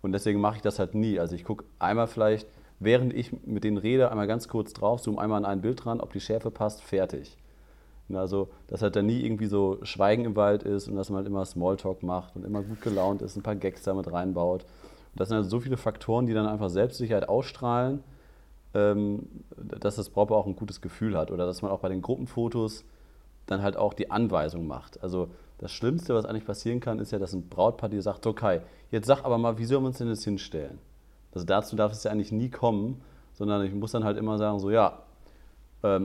[0.00, 1.20] Und deswegen mache ich das halt nie.
[1.20, 5.20] Also ich gucke einmal vielleicht, während ich mit denen rede, einmal ganz kurz drauf, zoome
[5.20, 7.36] einmal an ein Bild dran, ob die Schärfe passt, fertig.
[8.14, 11.26] Also, dass halt dann nie irgendwie so Schweigen im Wald ist und dass man halt
[11.26, 14.62] immer Smalltalk macht und immer gut gelaunt ist, ein paar Gags damit reinbaut.
[14.62, 18.04] Und das sind also so viele Faktoren, die dann einfach Selbstsicherheit ausstrahlen,
[18.74, 21.30] ähm, dass das Brautpaar auch ein gutes Gefühl hat.
[21.30, 22.84] Oder dass man auch bei den Gruppenfotos
[23.46, 25.02] dann halt auch die Anweisung macht.
[25.02, 28.60] Also das Schlimmste, was eigentlich passieren kann, ist ja, dass ein Brautpaar dir sagt, okay,
[28.90, 30.78] jetzt sag aber mal, wie sollen wir uns denn jetzt hinstellen?
[31.32, 33.00] Also dazu darf es ja eigentlich nie kommen,
[33.32, 35.02] sondern ich muss dann halt immer sagen, so ja,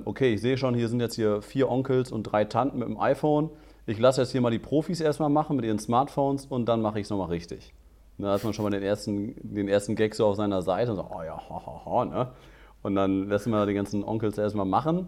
[0.06, 3.00] okay, ich sehe schon, hier sind jetzt hier vier Onkels und drei Tanten mit dem
[3.00, 3.50] iPhone.
[3.86, 7.00] Ich lasse jetzt hier mal die Profis erstmal machen mit ihren Smartphones und dann mache
[7.00, 7.74] ich es nochmal richtig.
[8.17, 10.98] Da hat man schon mal den ersten, den ersten Gag so auf seiner Seite und
[10.98, 12.28] sagt, oh ja, ha, ha, ha, ne?
[12.84, 15.08] Und dann lassen wir die ganzen Onkels erstmal machen.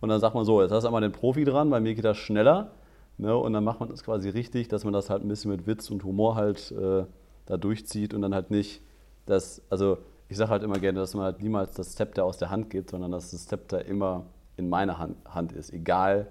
[0.00, 2.04] Und dann sagt man so, jetzt hast du einmal den Profi dran, bei mir geht
[2.04, 2.72] das schneller.
[3.18, 3.36] Ne?
[3.36, 5.90] Und dann macht man das quasi richtig, dass man das halt ein bisschen mit Witz
[5.90, 7.04] und Humor halt äh,
[7.46, 8.82] da durchzieht und dann halt nicht
[9.26, 9.98] das, also
[10.30, 12.90] ich sage halt immer gerne, dass man halt niemals das Zepter aus der Hand gibt,
[12.90, 16.28] sondern dass das Zepter immer in meiner Hand, Hand ist, egal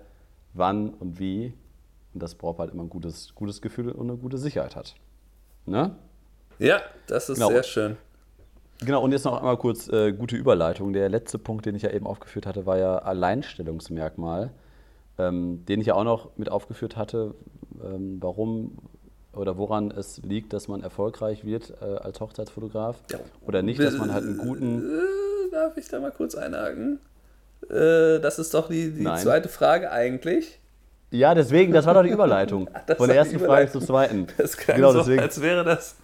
[0.54, 1.54] wann und wie.
[2.14, 4.96] Und das braucht halt immer ein gutes, gutes Gefühl und eine gute Sicherheit hat.
[5.66, 5.96] Ne?
[6.60, 7.50] Ja, das ist genau.
[7.50, 7.98] sehr schön.
[8.80, 10.94] Genau, und jetzt noch einmal kurz äh, gute Überleitung.
[10.94, 14.52] Der letzte Punkt, den ich ja eben aufgeführt hatte, war ja Alleinstellungsmerkmal,
[15.18, 17.36] ähm, den ich ja auch noch mit aufgeführt hatte,
[17.84, 18.78] ähm, warum
[19.34, 23.20] oder woran es liegt, dass man erfolgreich wird äh, als Hochzeitsfotograf ja.
[23.46, 24.80] oder nicht, dass man halt einen guten...
[24.80, 27.00] Äh, darf ich da mal kurz einhaken?
[27.70, 30.60] Äh, das ist doch die, die zweite Frage eigentlich.
[31.12, 32.70] Ja, deswegen, das war doch die Überleitung.
[32.98, 34.28] Von der ersten Frage zur zweiten.
[34.38, 35.22] Das klang genau, so, deswegen.
[35.22, 35.96] als wäre das...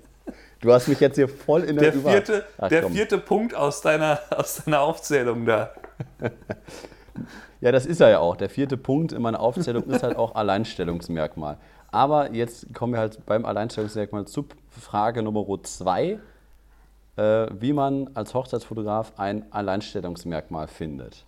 [0.60, 3.80] Du hast mich jetzt hier voll in der, der vierte, Ach, Der vierte Punkt aus
[3.80, 5.72] deiner, aus deiner Aufzählung da.
[7.60, 8.36] Ja, das ist er ja auch.
[8.36, 11.58] Der vierte Punkt in meiner Aufzählung ist halt auch Alleinstellungsmerkmal.
[11.90, 16.18] Aber jetzt kommen wir halt beim Alleinstellungsmerkmal zu Frage Nummer zwei,
[17.16, 21.24] äh, wie man als Hochzeitsfotograf ein Alleinstellungsmerkmal findet.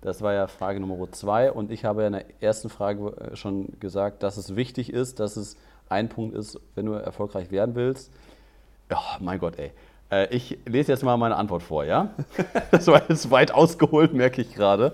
[0.00, 3.36] Das war ja Frage Nummer zwei und ich habe ja in der ersten Frage äh,
[3.36, 5.56] schon gesagt, dass es wichtig ist, dass es
[5.88, 8.12] ein Punkt ist, wenn du erfolgreich werden willst.
[8.90, 9.72] Ja, mein Gott, ey.
[10.10, 12.10] Äh, ich lese jetzt mal meine Antwort vor, ja?
[12.70, 14.92] Das war jetzt weit ausgeholt, merke ich gerade.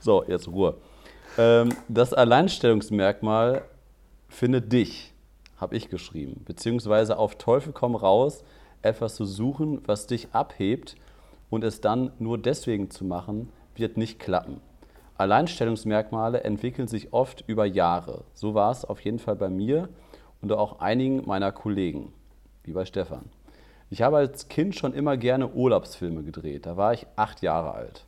[0.00, 0.74] So, jetzt Ruhe.
[1.38, 3.62] Ähm, das Alleinstellungsmerkmal
[4.34, 5.14] findet dich,
[5.56, 6.42] habe ich geschrieben.
[6.44, 8.44] Beziehungsweise auf Teufel komm raus,
[8.82, 10.96] etwas zu suchen, was dich abhebt
[11.50, 14.60] und es dann nur deswegen zu machen, wird nicht klappen.
[15.16, 18.24] Alleinstellungsmerkmale entwickeln sich oft über Jahre.
[18.34, 19.88] So war es auf jeden Fall bei mir
[20.42, 22.12] und auch einigen meiner Kollegen,
[22.64, 23.26] wie bei Stefan.
[23.90, 26.66] Ich habe als Kind schon immer gerne Urlaubsfilme gedreht.
[26.66, 28.06] Da war ich acht Jahre alt.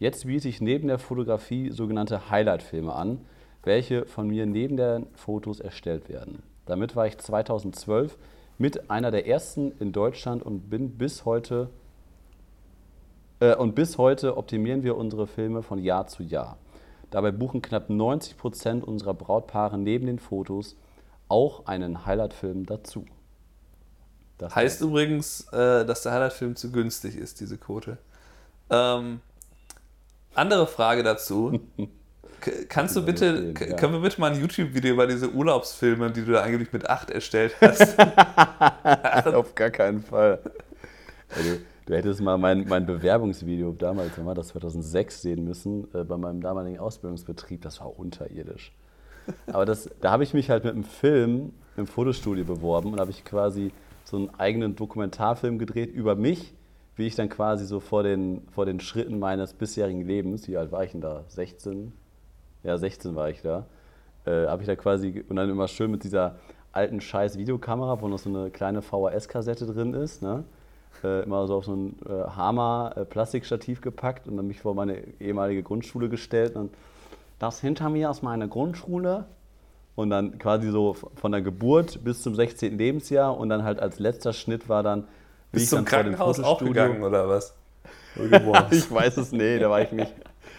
[0.00, 3.20] Jetzt biete ich neben der Fotografie sogenannte Highlight-Filme an,
[3.68, 6.42] welche von mir neben den Fotos erstellt werden.
[6.66, 8.18] Damit war ich 2012
[8.58, 11.70] mit einer der ersten in Deutschland und bin bis heute
[13.40, 16.56] äh, und bis heute optimieren wir unsere Filme von Jahr zu Jahr.
[17.10, 20.74] Dabei buchen knapp 90 Prozent unserer Brautpaare neben den Fotos
[21.28, 23.04] auch einen Highlight-Film dazu.
[24.38, 27.98] Das heißt übrigens, äh, dass der Highlight-Film zu günstig ist, diese Quote.
[28.70, 29.20] Ähm,
[30.34, 31.60] andere Frage dazu.
[32.68, 33.76] Kannst du bitte, ja.
[33.76, 37.10] können wir bitte mal ein YouTube-Video über diese Urlaubsfilme, die du da eigentlich mit 8
[37.10, 37.98] erstellt hast?
[39.34, 40.38] Auf gar keinen Fall.
[41.34, 46.04] Also, du hättest mal mein, mein Bewerbungsvideo damals, wenn wir das 2006 sehen müssen, äh,
[46.04, 48.72] bei meinem damaligen Ausbildungsbetrieb, das war unterirdisch.
[49.46, 53.10] Aber das, da habe ich mich halt mit einem Film im Fotostudio beworben und habe
[53.10, 53.72] ich quasi
[54.04, 56.54] so einen eigenen Dokumentarfilm gedreht über mich,
[56.96, 60.72] wie ich dann quasi so vor den, vor den Schritten meines bisherigen Lebens, wie alt
[60.72, 61.24] war ich denn da?
[61.28, 61.92] 16?
[62.62, 63.66] Ja, 16 war ich da.
[64.24, 66.36] Äh, habe ich da quasi, und dann immer schön mit dieser
[66.72, 70.44] alten scheiß Videokamera, wo noch so eine kleine VHS-Kassette drin ist, ne?
[71.04, 74.96] Äh, immer so auf so ein äh, Hammer-Plastikstativ äh, gepackt und dann mich vor meine
[75.20, 76.72] ehemalige Grundschule gestellt und
[77.38, 79.26] das hinter mir ist meine Grundschule
[79.94, 82.76] und dann quasi so von der Geburt bis zum 16.
[82.76, 85.04] Lebensjahr und dann halt als letzter Schnitt war dann
[85.52, 87.54] Bist zum Krankenhaus auch gegangen oder was?
[88.70, 90.12] ich weiß es, nee, da war ich nicht.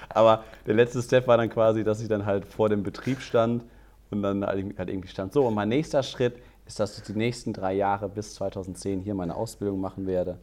[0.10, 3.64] Aber der letzte Step war dann quasi, dass ich dann halt vor dem Betrieb stand
[4.12, 7.54] und dann halt irgendwie stand, so und mein nächster Schritt ist, dass ich die nächsten
[7.54, 10.38] drei Jahre bis 2010 hier meine Ausbildung machen werde.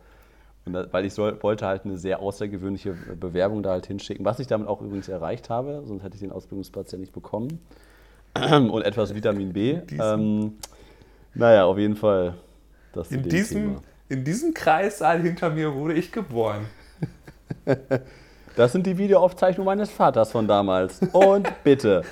[0.66, 4.48] Da, weil ich soll, wollte halt eine sehr außergewöhnliche Bewerbung da halt hinschicken, was ich
[4.48, 7.60] damit auch übrigens erreicht habe, sonst hätte ich den Ausbildungsplatz ja nicht bekommen.
[8.34, 9.78] und etwas Vitamin B.
[9.98, 10.54] Ähm,
[11.34, 12.34] naja, auf jeden Fall.
[12.92, 13.76] Das in, diesem,
[14.08, 16.66] in diesem Kreissaal hinter mir wurde ich geboren.
[18.56, 21.00] Das sind die Videoaufzeichnungen meines Vaters von damals.
[21.12, 22.02] Und bitte.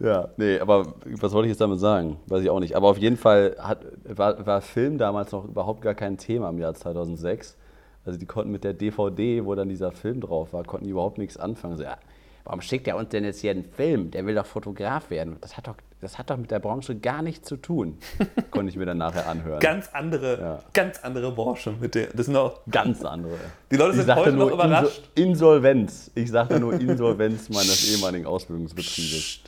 [0.00, 2.18] ja, nee, aber was wollte ich jetzt damit sagen?
[2.26, 2.74] Weiß ich auch nicht.
[2.74, 6.58] Aber auf jeden Fall hat, war, war Film damals noch überhaupt gar kein Thema im
[6.58, 7.58] Jahr 2006.
[8.06, 11.18] Also die konnten mit der DVD, wo dann dieser Film drauf war, konnten die überhaupt
[11.18, 11.76] nichts anfangen.
[11.76, 11.98] So, ja,
[12.44, 14.10] warum schickt er uns denn jetzt hier einen Film?
[14.10, 15.36] Der will doch Fotograf werden.
[15.42, 17.96] Das hat doch, das hat doch mit der Branche gar nichts zu tun.
[18.50, 19.60] Konnte ich mir dann nachher anhören.
[19.60, 20.58] Ganz andere, ja.
[20.74, 21.74] ganz andere Branche.
[21.80, 23.38] Mit der, das sind auch ganz andere.
[23.70, 25.08] Die Leute sind heute noch überrascht.
[25.14, 26.10] Insolvenz.
[26.16, 29.40] Ich sagte nur Insolvenz meines ehemaligen Ausbildungsbetriebes.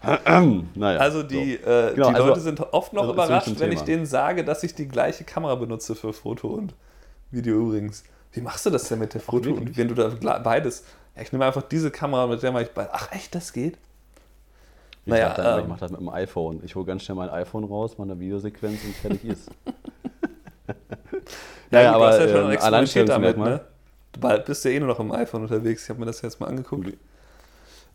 [0.74, 1.68] naja, also die, so.
[1.68, 4.62] äh, genau, die also, Leute sind oft noch also überrascht, wenn ich denen sage, dass
[4.62, 6.74] ich die gleiche Kamera benutze für Foto und
[7.32, 8.04] Video übrigens.
[8.32, 9.50] Wie machst du das denn mit der Foto?
[9.50, 10.08] und wenn du da
[10.38, 10.84] beides
[11.18, 12.88] ja, ich nehme einfach diese Kamera, mit der mache ich bei.
[12.92, 13.76] Ach, echt, das geht?
[15.08, 16.60] Ich, naja, dann, ähm, ich mache das mit dem iPhone.
[16.62, 19.50] Ich hole ganz schnell mein iPhone raus, mache eine Videosequenz und fertig ist.
[21.70, 23.50] ja, ja, aber ja schon ähm, Alleinstellungsmerkmal.
[23.52, 23.60] Ne?
[24.12, 25.84] Du bald bist ja eh nur noch im iPhone unterwegs.
[25.84, 26.88] Ich habe mir das jetzt mal angeguckt.
[26.88, 26.94] Ähm,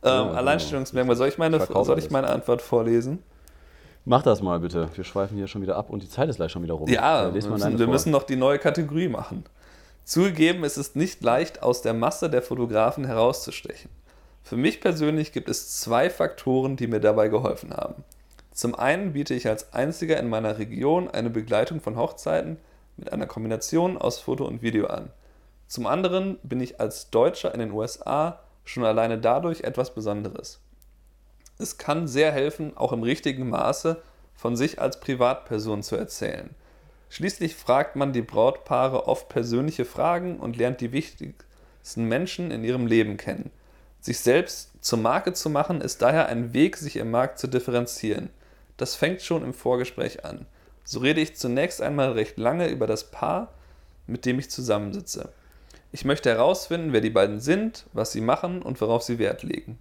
[0.03, 0.33] ja, genau.
[0.33, 1.15] Alleinstellungsmerkmal.
[1.15, 3.21] Soll ich, meine, soll ich meine Antwort vorlesen?
[4.05, 4.89] Mach das mal bitte.
[4.95, 6.89] Wir schweifen hier schon wieder ab und die Zeit ist gleich schon wieder rum.
[6.89, 9.43] Ja, wir müssen, wir müssen noch die neue Kategorie machen.
[10.03, 13.91] Zugegeben, es ist nicht leicht, aus der Masse der Fotografen herauszustechen.
[14.43, 18.03] Für mich persönlich gibt es zwei Faktoren, die mir dabei geholfen haben.
[18.51, 22.57] Zum einen biete ich als einziger in meiner Region eine Begleitung von Hochzeiten
[22.97, 25.09] mit einer Kombination aus Foto und Video an.
[25.67, 30.59] Zum anderen bin ich als Deutscher in den USA schon alleine dadurch etwas Besonderes.
[31.57, 34.01] Es kann sehr helfen, auch im richtigen Maße
[34.35, 36.49] von sich als Privatperson zu erzählen–
[37.13, 42.87] Schließlich fragt man die Brautpaare oft persönliche Fragen und lernt die wichtigsten Menschen in ihrem
[42.87, 43.51] Leben kennen.
[44.03, 48.31] Sich selbst zur Marke zu machen, ist daher ein Weg, sich im Markt zu differenzieren.
[48.75, 50.45] Das fängt schon im Vorgespräch an.
[50.83, 53.53] So rede ich zunächst einmal recht lange über das Paar,
[54.05, 55.29] mit dem ich zusammensitze.
[55.93, 59.79] Ich möchte herausfinden, wer die beiden sind, was sie machen und worauf sie Wert legen.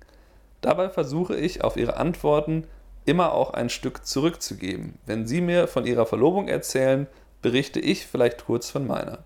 [0.61, 2.68] Dabei versuche ich, auf ihre Antworten
[3.04, 5.00] immer auch ein Stück zurückzugeben.
[5.04, 7.08] Wenn sie mir von ihrer Verlobung erzählen,
[7.40, 9.24] berichte ich vielleicht kurz von meiner.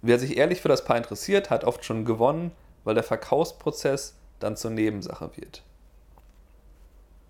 [0.00, 2.52] Wer sich ehrlich für das Paar interessiert, hat oft schon gewonnen,
[2.84, 5.62] weil der Verkaufsprozess dann zur Nebensache wird.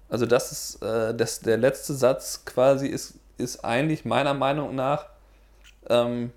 [0.08, 5.06] Also das ist äh, das, der letzte Satz quasi ist, ist eigentlich meiner Meinung nach
[5.88, 6.32] ähm,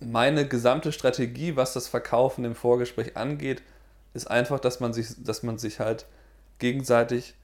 [0.00, 3.62] meine gesamte Strategie, was das Verkaufen im Vorgespräch angeht,
[4.14, 6.06] ist einfach, dass man sich, dass man sich halt
[6.58, 7.34] gegenseitig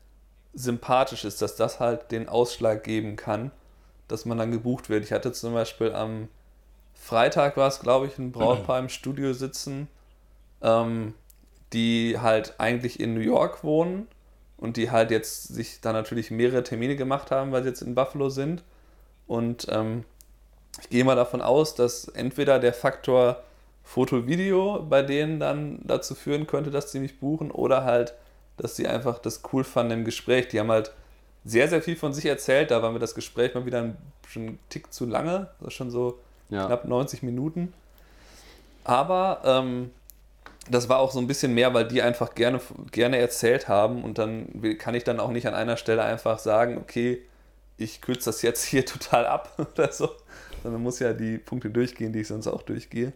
[0.55, 3.51] sympathisch ist, dass das halt den Ausschlag geben kann,
[4.09, 5.05] dass man dann gebucht wird.
[5.05, 6.29] Ich hatte zum Beispiel am
[6.95, 9.89] Freitag war es, glaube ich, ein Brautpaar im Studio sitzen,
[10.63, 11.15] ähm,
[11.73, 14.07] die halt eigentlich in New York wohnen
[14.57, 17.95] und die halt jetzt sich da natürlich mehrere Termine gemacht haben, weil sie jetzt in
[17.95, 18.63] Buffalo sind.
[19.27, 20.05] Und ähm,
[20.81, 23.43] ich gehe mal davon aus, dass entweder der Faktor
[23.85, 28.15] Foto-Video bei denen dann dazu führen könnte, dass sie mich buchen oder halt,
[28.57, 30.49] dass sie einfach das cool fanden im Gespräch.
[30.49, 30.93] Die haben halt
[31.45, 32.71] sehr, sehr viel von sich erzählt.
[32.71, 33.97] Da war mir das Gespräch mal wieder ein,
[34.29, 36.67] schon ein Tick zu lange, also schon so ja.
[36.67, 37.73] knapp 90 Minuten.
[38.85, 39.91] Aber ähm,
[40.71, 44.19] das war auch so ein bisschen mehr, weil die einfach gerne, gerne erzählt haben und
[44.19, 47.23] dann kann ich dann auch nicht an einer Stelle einfach sagen, okay,
[47.77, 50.09] ich kürze das jetzt hier total ab oder so,
[50.63, 53.13] sondern muss ja die Punkte durchgehen, die ich sonst auch durchgehe.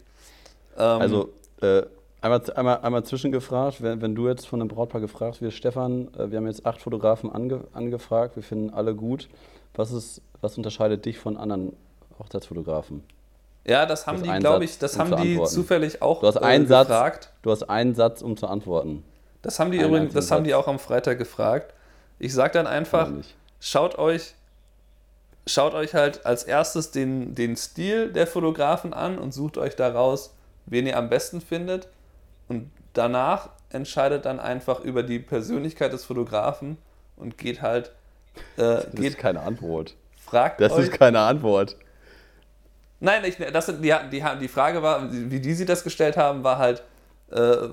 [0.77, 1.83] Ähm, also äh,
[2.21, 6.31] einmal, einmal, einmal zwischengefragt, wenn, wenn du jetzt von einem Brautpaar gefragt wirst, Stefan, äh,
[6.31, 9.29] wir haben jetzt acht Fotografen ange, angefragt, wir finden alle gut.
[9.75, 11.75] Was, ist, was unterscheidet dich von anderen
[12.19, 13.03] Hochzeitsfotografen?
[13.67, 16.67] Ja, das haben die, glaube ich, das um haben die zufällig auch du hast einen
[16.67, 17.25] äh, gefragt.
[17.25, 19.05] Satz, du hast einen Satz, um zu antworten.
[19.43, 20.37] Das haben die einen übrigens, das Satz.
[20.37, 21.75] haben die auch am Freitag gefragt.
[22.19, 23.11] Ich sage dann einfach,
[23.61, 24.35] schaut euch,
[25.47, 30.33] schaut euch halt als erstes den, den Stil der Fotografen an und sucht euch daraus,
[30.67, 31.89] wen ihr am besten findet.
[32.49, 36.79] Und danach entscheidet dann einfach über die Persönlichkeit des Fotografen
[37.17, 37.91] und geht halt.
[38.57, 39.97] Äh, das geht, ist keine Antwort.
[40.25, 41.77] Fragt das euch, ist keine Antwort.
[43.01, 46.59] Nein, ich, das, die, die, die Frage war, wie die sie das gestellt haben, war
[46.59, 46.83] halt,
[47.31, 47.69] äh,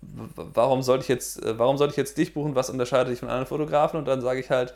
[0.00, 3.28] warum sollte ich jetzt, äh, warum sollte ich jetzt dich buchen, was unterscheidet dich von
[3.28, 3.98] anderen Fotografen?
[3.98, 4.74] Und dann sage ich halt,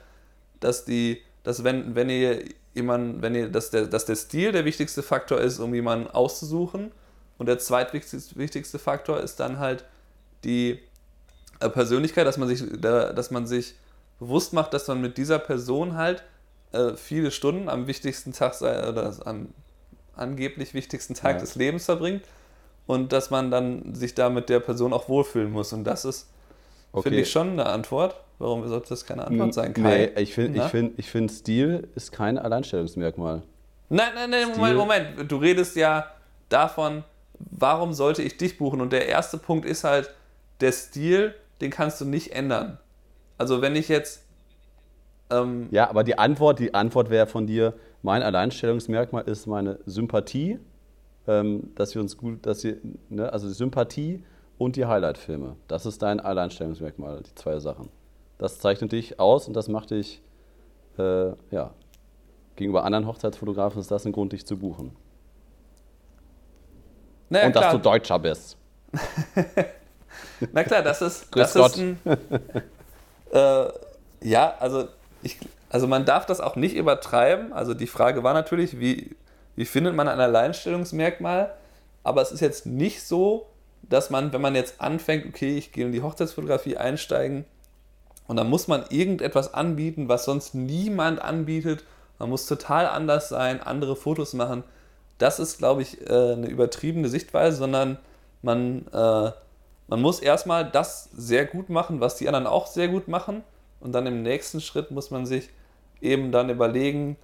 [0.59, 4.65] dass die, dass wenn, wenn ihr jemanden, wenn ihr, dass der, dass der Stil der
[4.65, 6.93] wichtigste Faktor ist, um jemanden auszusuchen.
[7.39, 9.85] Und der zweitwichtigste Faktor ist dann halt
[10.45, 10.81] die
[11.61, 13.75] äh, Persönlichkeit, dass man sich, dass man sich
[14.19, 16.23] bewusst macht, dass man mit dieser Person halt
[16.73, 19.49] äh, viele Stunden am wichtigsten Tag oder am
[20.15, 21.41] angeblich wichtigsten Tag ja.
[21.41, 22.23] des Lebens verbringt
[22.87, 25.73] und dass man dann sich da mit der Person auch wohlfühlen muss.
[25.73, 26.29] Und das ist,
[26.93, 27.09] okay.
[27.09, 28.17] finde ich, schon eine Antwort.
[28.39, 29.75] Warum sollte das keine Antwort sein?
[29.75, 30.13] Kai?
[30.15, 33.43] Nee, ich finde, ich find, ich find, Stil ist kein Alleinstellungsmerkmal.
[33.91, 35.31] Nein, nein, nein, Moment, Moment.
[35.31, 36.07] Du redest ja
[36.49, 37.05] davon,
[37.39, 38.81] warum sollte ich dich buchen?
[38.81, 40.11] Und der erste Punkt ist halt,
[40.61, 42.79] der Stil, den kannst du nicht ändern.
[43.39, 44.25] Also wenn ich jetzt
[45.31, 50.59] ähm, ja, aber die Antwort, die Antwort wäre von dir, mein Alleinstellungsmerkmal ist meine Sympathie,
[51.27, 52.77] ähm, dass wir uns gut, dass wir,
[53.09, 54.25] ne, also die Sympathie
[54.59, 55.57] und die Highlight-Filme.
[55.69, 57.89] Das ist dein Alleinstellungsmerkmal, die zwei Sachen.
[58.39, 60.23] Das zeichnet dich aus und das macht dich,
[60.99, 61.73] äh, ja,
[62.57, 64.97] gegenüber anderen Hochzeitsfotografen ist das ein Grund, dich zu buchen.
[67.29, 67.65] Naja, und klar.
[67.65, 68.57] dass du Deutscher bist.
[70.53, 71.99] Na klar, das ist, das ist ein,
[73.33, 73.69] äh,
[74.23, 74.89] ja, also
[75.23, 77.53] ich, also man darf das auch nicht übertreiben.
[77.53, 79.17] Also die Frage war natürlich, wie,
[79.57, 81.55] wie findet man ein Alleinstellungsmerkmal?
[82.03, 83.47] Aber es ist jetzt nicht so,
[83.83, 87.45] dass man, wenn man jetzt anfängt, okay, ich gehe in die Hochzeitsfotografie einsteigen
[88.27, 91.85] und dann muss man irgendetwas anbieten, was sonst niemand anbietet.
[92.19, 94.63] Man muss total anders sein, andere Fotos machen.
[95.19, 97.99] Das ist, glaube ich, äh, eine übertriebene Sichtweise, sondern
[98.43, 99.33] man, äh,
[99.89, 103.43] man muss erstmal das sehr gut machen, was die anderen auch sehr gut machen
[103.81, 105.49] und dann im nächsten Schritt muss man sich
[106.01, 107.17] eben dann überlegen,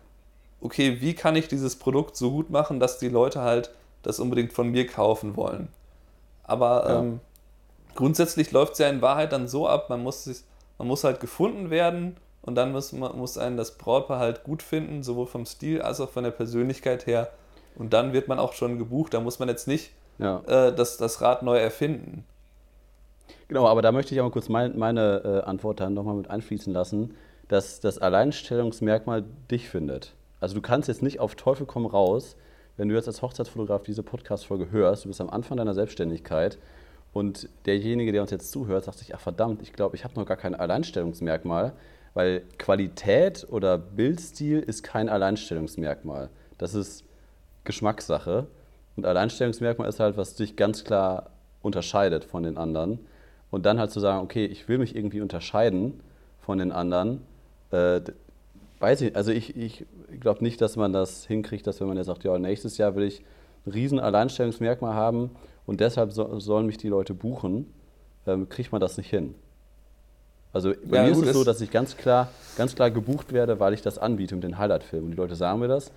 [0.61, 3.71] okay, wie kann ich dieses Produkt so gut machen, dass die Leute halt
[4.03, 5.69] das unbedingt von mir kaufen wollen.
[6.45, 7.01] Aber ja.
[7.01, 7.21] ähm,
[7.95, 10.43] grundsätzlich läuft es ja in Wahrheit dann so ab, man muss, sich,
[10.79, 14.63] man muss halt gefunden werden und dann muss, man, muss einen das Brautpaar halt gut
[14.63, 17.31] finden, sowohl vom Stil als auch von der Persönlichkeit her.
[17.75, 19.13] Und dann wird man auch schon gebucht.
[19.13, 20.41] Da muss man jetzt nicht ja.
[20.47, 22.25] äh, das, das Rad neu erfinden.
[23.49, 26.31] Genau, aber da möchte ich auch mal kurz mein, meine äh, Antwort dann nochmal mit
[26.31, 27.15] einfließen lassen,
[27.49, 30.15] dass das Alleinstellungsmerkmal dich findet.
[30.41, 32.37] Also du kannst jetzt nicht auf Teufel komm raus,
[32.77, 36.59] wenn du jetzt als Hochzeitsfotograf diese Podcast-Folge hörst, du bist am Anfang deiner Selbstständigkeit
[37.13, 40.27] und derjenige, der uns jetzt zuhört, sagt sich, ach verdammt, ich glaube, ich habe noch
[40.27, 41.73] gar kein Alleinstellungsmerkmal,
[42.13, 46.29] weil Qualität oder Bildstil ist kein Alleinstellungsmerkmal.
[46.59, 47.05] Das ist
[47.65, 48.47] Geschmackssache.
[48.97, 51.31] Und Alleinstellungsmerkmal ist halt, was dich ganz klar
[51.63, 53.07] unterscheidet von den anderen.
[53.57, 55.99] Und dann halt zu sagen, okay, ich will mich irgendwie unterscheiden
[56.41, 57.23] von den anderen.
[57.71, 58.03] Äh,
[58.81, 59.87] weiß ich, also ich, ich
[60.21, 63.05] glaube nicht, dass man das hinkriegt, dass wenn man jetzt sagt, ja, nächstes Jahr will
[63.05, 63.25] ich
[63.65, 65.31] ein riesen Alleinstellungsmerkmal haben
[65.65, 67.73] und deshalb so, sollen mich die Leute buchen,
[68.27, 69.35] ähm, kriegt man das nicht hin.
[70.53, 72.29] Also bei ja, mir ist es so, dass ich ganz klar,
[72.59, 75.07] ganz klar gebucht werde, weil ich das anbiete mit den Highlight-Filmen.
[75.07, 75.93] Und die Leute sagen mir das.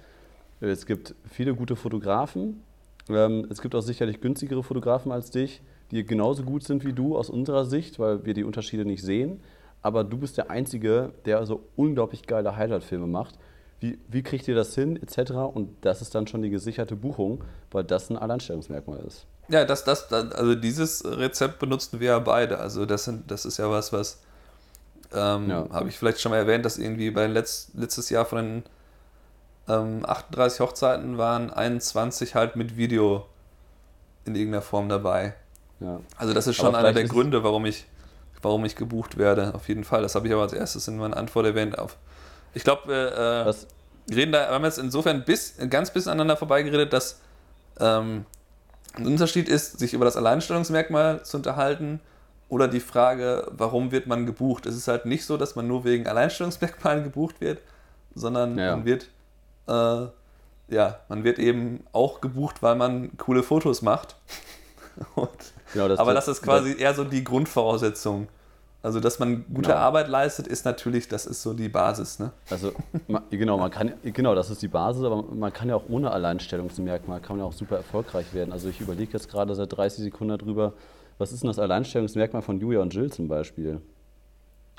[0.62, 2.64] Es gibt viele gute Fotografen.
[3.10, 7.17] Ähm, es gibt auch sicherlich günstigere Fotografen als dich, die genauso gut sind wie du
[7.17, 9.41] aus unserer Sicht, weil wir die Unterschiede nicht sehen.
[9.81, 13.35] Aber du bist der Einzige, der so unglaublich geile Highlight-Filme macht.
[13.79, 15.31] Wie, wie kriegt ihr das hin, etc.
[15.31, 19.25] Und das ist dann schon die gesicherte Buchung, weil das ein Alleinstellungsmerkmal ist.
[19.47, 22.59] Ja, das, das, also dieses Rezept benutzen wir ja beide.
[22.59, 24.21] Also das, sind, das ist ja was, was
[25.13, 25.67] ähm, ja.
[25.71, 28.63] habe ich vielleicht schon mal erwähnt, dass irgendwie bei letzt, letztes Jahr von den
[29.67, 33.25] ähm, 38 Hochzeiten waren 21 halt mit Video
[34.25, 35.33] in irgendeiner Form dabei.
[35.80, 35.99] Ja.
[36.17, 37.86] Also das ist schon einer der Gründe, warum ich,
[38.41, 40.01] warum ich gebucht werde, auf jeden Fall.
[40.01, 41.77] Das habe ich aber als erstes in meiner Antwort erwähnt.
[41.80, 41.97] Auf.
[42.53, 43.53] Ich glaube, wir
[44.07, 47.21] äh, reden da, wir haben jetzt insofern bis, ganz bisschen aneinander vorbeigeredet, dass
[47.80, 48.25] ähm,
[48.95, 52.01] ein Unterschied ist, sich über das Alleinstellungsmerkmal zu unterhalten
[52.49, 54.65] oder die Frage, warum wird man gebucht?
[54.65, 57.61] Es ist halt nicht so, dass man nur wegen Alleinstellungsmerkmalen gebucht wird,
[58.15, 58.75] sondern ja.
[58.75, 59.07] man wird
[59.67, 60.07] äh,
[60.69, 64.15] ja, man wird eben auch gebucht, weil man coole Fotos macht.
[65.15, 65.30] Und,
[65.74, 68.28] genau, das aber das ist quasi das, eher so die Grundvoraussetzung.
[68.82, 69.76] Also, dass man gute genau.
[69.76, 72.17] Arbeit leistet, ist natürlich, das ist so die Basis.
[72.20, 72.32] Ne?
[72.49, 72.72] Also,
[73.30, 77.20] genau, man kann, genau, das ist die Basis, aber man kann ja auch ohne Alleinstellungsmerkmal,
[77.20, 78.53] kann man ja auch super erfolgreich werden.
[78.53, 80.74] Also, ich überlege jetzt gerade seit 30 Sekunden darüber,
[81.17, 83.82] was ist denn das Alleinstellungsmerkmal von Julia und Jill zum Beispiel?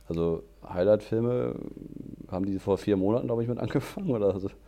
[0.08, 1.54] Also Highlight-Filme,
[2.30, 4.10] haben die vor vier Monaten, glaube ich, mit angefangen?
[4.10, 4.50] Oder so?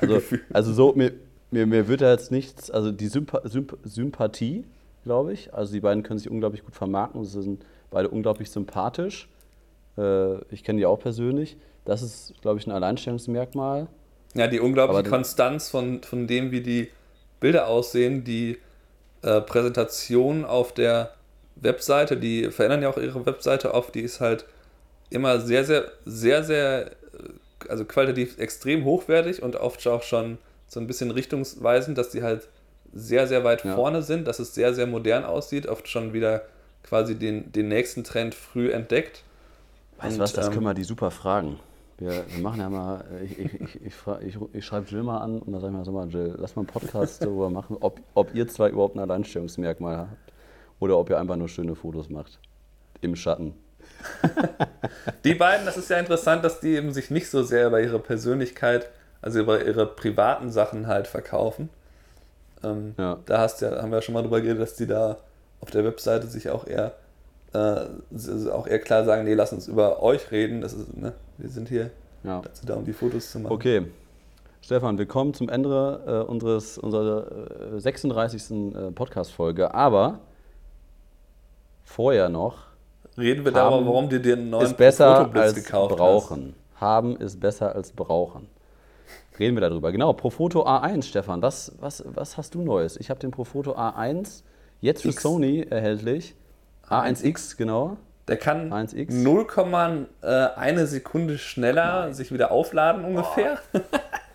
[0.00, 0.20] Also,
[0.52, 1.12] also so, mir,
[1.52, 4.64] mir, mir wird da jetzt nichts, also die Sympa Symp Sympathie,
[5.04, 9.28] glaube ich, also die beiden können sich unglaublich gut vermarkten, sie sind beide unglaublich sympathisch.
[9.96, 11.56] Äh, ich kenne die auch persönlich.
[11.84, 13.88] Das ist, glaube ich, ein Alleinstellungsmerkmal.
[14.34, 16.88] Ja, die unglaubliche Konstanz von, von dem, wie die
[17.40, 18.58] Bilder aussehen, die
[19.22, 21.14] äh, Präsentation auf der
[21.56, 24.44] Webseite, die verändern ja auch ihre Webseite oft, die ist halt
[25.10, 30.38] immer sehr, sehr, sehr, sehr, äh, also qualitativ extrem hochwertig und oft auch schon
[30.68, 32.48] so ein bisschen richtungsweisend, dass die halt
[32.92, 33.74] sehr, sehr weit ja.
[33.74, 36.42] vorne sind, dass es sehr, sehr modern aussieht, oft schon wieder
[36.82, 39.22] quasi den, den nächsten Trend früh entdeckt.
[39.98, 41.58] Weißt du was, das ähm, können wir die super fragen.
[41.98, 43.94] Wir, wir machen ja mal, äh, ich, ich, ich,
[44.26, 46.56] ich, ich schreibe Jill mal an und dann sage ich mal so mal, Jill, lass
[46.56, 50.32] mal einen Podcast darüber machen, ob, ob ihr zwei überhaupt ein Alleinstellungsmerkmal habt
[50.78, 52.38] oder ob ihr einfach nur schöne Fotos macht.
[53.02, 53.54] Im Schatten.
[55.24, 57.98] die beiden, das ist ja interessant, dass die eben sich nicht so sehr über ihre
[57.98, 58.88] Persönlichkeit,
[59.20, 61.68] also über ihre privaten Sachen halt verkaufen.
[62.62, 63.18] Ähm, ja.
[63.26, 65.18] Da hast ja, haben wir ja schon mal drüber geredet, dass die da
[65.60, 66.92] auf der Webseite sich auch eher
[67.52, 70.60] äh, auch eher klar sagen, nee, lass uns über euch reden.
[70.60, 71.90] Das ist, ne, wir sind hier
[72.22, 72.40] ja.
[72.42, 73.52] dazu da, um die Fotos zu machen.
[73.52, 73.86] Okay.
[74.62, 78.50] Stefan, wir kommen zum Ende äh, unseres, unserer äh, 36.
[78.50, 79.74] Äh, Podcast-Folge.
[79.74, 80.20] Aber
[81.82, 82.58] vorher noch.
[83.16, 86.54] Reden wir darüber, warum du dir einen neuen ist besser Fotoblitz als gekauft brauchen.
[86.74, 86.80] hast.
[86.80, 88.48] Haben ist besser als brauchen.
[89.38, 89.92] Reden wir darüber.
[89.92, 91.42] Genau, Profoto A1, Stefan.
[91.42, 92.96] Was, was, was hast du Neues?
[92.96, 94.42] Ich habe den Profoto A1
[94.80, 95.22] jetzt für X.
[95.22, 96.34] Sony erhältlich.
[96.88, 97.96] A1X, genau.
[98.28, 102.14] Der kann 0,1 äh, Sekunde schneller Nein.
[102.14, 103.58] sich wieder aufladen ungefähr.
[103.72, 103.80] Boah,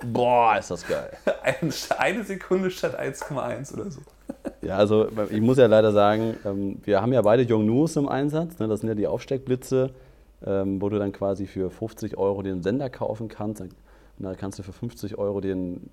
[0.03, 1.11] Boah ist das geil.
[1.97, 4.01] Eine Sekunde statt 1,1 oder so.
[4.61, 8.59] Ja, also ich muss ja leider sagen, ähm, wir haben ja beide Yongnus im Einsatz.
[8.59, 8.67] Ne?
[8.67, 9.91] Das sind ja die Aufsteckblitze,
[10.45, 13.63] ähm, wo du dann quasi für 50 Euro den Sender kaufen kannst.
[14.17, 15.89] Da kannst du für 50 Euro den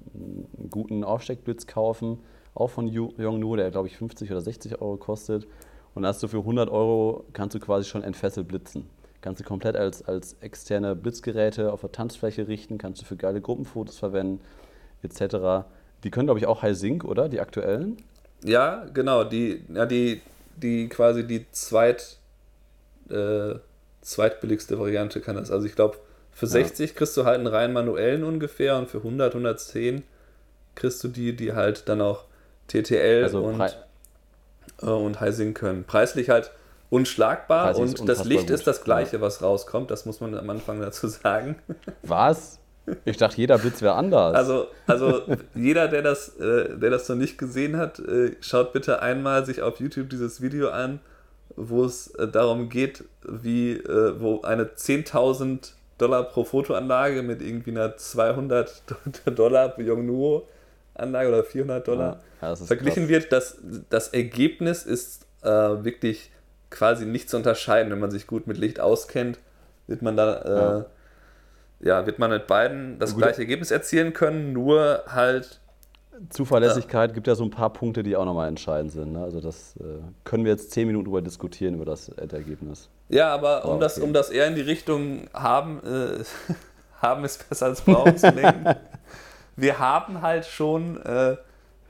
[0.71, 2.19] guten Aufsteckblitz kaufen,
[2.55, 5.47] auch von Yongnu, der glaube ich 50 oder 60 Euro kostet.
[5.95, 8.89] Und hast du für 100 Euro, kannst du quasi schon entfesselt blitzen.
[9.21, 13.41] Kannst du komplett als, als externe Blitzgeräte auf der Tanzfläche richten, kannst du für geile
[13.41, 14.41] Gruppenfotos verwenden,
[15.03, 15.67] etc.
[16.03, 17.29] Die können, glaube ich, auch High Sync, oder?
[17.29, 17.99] Die aktuellen?
[18.43, 19.25] Ja, genau.
[19.25, 20.21] Die, ja, die,
[20.57, 22.19] die quasi die zweit,
[23.11, 23.55] äh,
[24.01, 25.51] zweitbilligste Variante kann das.
[25.51, 25.99] Also ich glaube,
[26.33, 26.53] für ja.
[26.53, 30.03] 60 kriegst du halt einen rein manuellen ungefähr und für 100, 110
[30.75, 32.25] kriegst du die, die halt dann auch
[32.69, 33.61] TTL also und
[34.83, 35.85] äh, und Heising können.
[35.85, 36.51] Preislich halt
[36.91, 38.51] unschlagbar Preislich und das Licht gut.
[38.51, 39.91] ist das gleiche, was rauskommt.
[39.91, 41.57] Das muss man am Anfang dazu sagen.
[42.03, 42.59] Was?
[43.05, 44.35] Ich dachte, jeder Blitz wäre anders.
[44.35, 45.23] Also, also
[45.55, 49.63] jeder, der das, äh, der das noch nicht gesehen hat, äh, schaut bitte einmal sich
[49.63, 50.99] auf YouTube dieses Video an,
[51.55, 55.73] wo es äh, darum geht, wie äh, wo eine 10.000
[56.03, 58.83] Dollar pro Fotoanlage mit irgendwie einer 200
[59.37, 60.47] Dollar Yongnuo
[60.95, 63.23] Anlage oder 400 Dollar Ja, ist verglichen krass.
[63.23, 66.31] wird, das, das Ergebnis ist äh, wirklich
[66.71, 67.91] quasi nicht zu unterscheiden.
[67.91, 69.39] Wenn man sich gut mit Licht auskennt,
[69.87, 70.85] wird man da,
[71.81, 72.07] äh, ja.
[72.07, 75.61] wird man mit beiden das gleiche Ergebnis erzielen können, nur halt,
[76.31, 79.13] Zuverlässigkeit gibt ja so ein paar Punkte, die auch nochmal entscheidend sind.
[79.13, 79.23] Ne?
[79.23, 82.89] Also das äh, können wir jetzt zehn Minuten drüber diskutieren, über das Endergebnis.
[83.09, 84.07] ja, aber um, Oh, das, okay.
[84.07, 86.25] um das eher in die Richtung haben, äh,
[87.01, 88.75] haben ist besser als brauchen zu lenken.
[89.57, 91.37] Wir haben halt schon äh,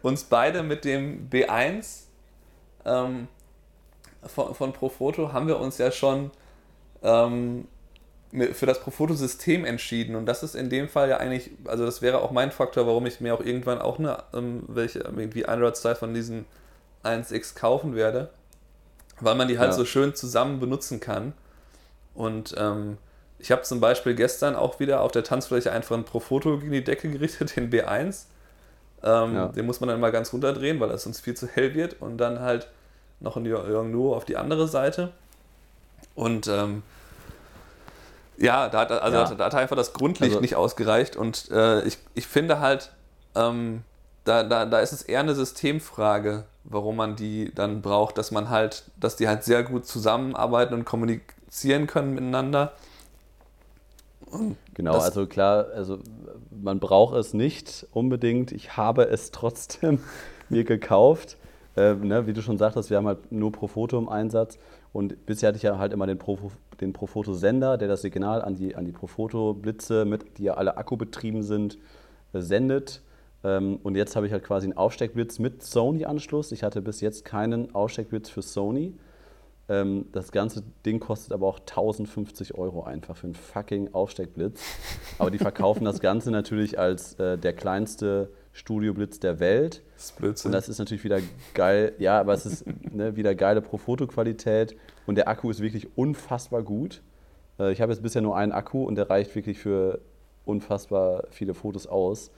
[0.03, 2.05] uns beide mit dem B1
[2.85, 3.29] ähm,
[4.25, 6.31] von, von Profoto haben wir uns ja schon
[7.03, 7.67] ähm,
[8.53, 10.17] für das Profoto-System entschieden.
[10.17, 13.05] Und das ist in dem Fall ja eigentlich, also das wäre auch mein Faktor, warum
[13.07, 16.47] ich mir auch irgendwann auch eine, ähm, welche, irgendwie Android-Style von diesen
[17.05, 18.31] 1X kaufen werde.
[19.21, 19.77] Weil man die halt Ja.
[19.77, 21.35] so schön zusammen benutzen kann.
[22.15, 22.97] Und ähm,
[23.39, 26.85] ich habe zum Beispiel gestern auch wieder auf der Tanzfläche einfach ein Profoto gegen die
[26.85, 28.25] Decke gerichtet, den B1.
[29.05, 29.49] Ähm, Ja.
[29.49, 32.01] Den muss man dann mal ganz runterdrehen, weil das sonst viel zu hell wird.
[32.01, 32.69] Und dann halt
[33.21, 35.11] noch ein Yongnuo auf die andere Seite.
[36.15, 36.83] Und ähm,
[38.43, 39.35] ja, da hat, also Ja.
[39.35, 41.17] Da, hat einfach das Grundlicht Also- nicht ausgereicht.
[41.17, 42.93] Und äh, ich, ich finde halt,
[43.35, 43.83] ähm,
[44.25, 48.51] da, da, da ist es eher eine Systemfrage, warum man die dann braucht, dass man
[48.51, 52.73] halt, dass die halt sehr gut zusammenarbeiten und kommunizieren können miteinander.
[54.75, 55.99] Genau, Das- also klar, also
[56.51, 58.53] man braucht es nicht unbedingt.
[58.53, 60.01] Ich habe es trotzdem
[60.49, 61.37] mir gekauft.
[61.77, 64.59] Äh, ne, wie du schon sagtest, wir haben halt nur Profoto im Einsatz.
[64.93, 66.39] Und bisher hatte ich ja halt immer den, Pro,
[66.81, 71.43] den Profoto-Sender, der das Signal an die, an die Profoto-Blitze, mit, die ja alle akkubetrieben
[71.43, 71.79] sind,
[72.33, 73.03] äh, sendet.
[73.45, 76.53] Ähm, und jetzt habe ich halt quasi einen Aufsteckblitz mit Sony-Anschluss.
[76.53, 78.95] Ich hatte bis jetzt keinen Aufsteckblitz für Sony.
[79.69, 84.61] Ähm, das ganze Ding kostet aber auch 1050 Euro einfach für einen fucking Aufsteckblitz.
[85.19, 89.83] Aber die verkaufen das Ganze natürlich als äh, der kleinste Studioblitz der Welt.
[89.95, 90.49] Das ist Blödsinn.
[90.49, 91.21] Und das ist natürlich wieder
[91.55, 91.95] geil.
[91.99, 94.77] Ja, aber es ist ne, wieder geile Pro-Foto-Qualität.
[95.07, 97.03] Und der Akku ist wirklich unfassbar gut.
[97.59, 100.01] Äh, ich habe jetzt bisher nur einen Akku und der reicht wirklich für
[100.45, 102.31] unfassbar viele Fotos aus.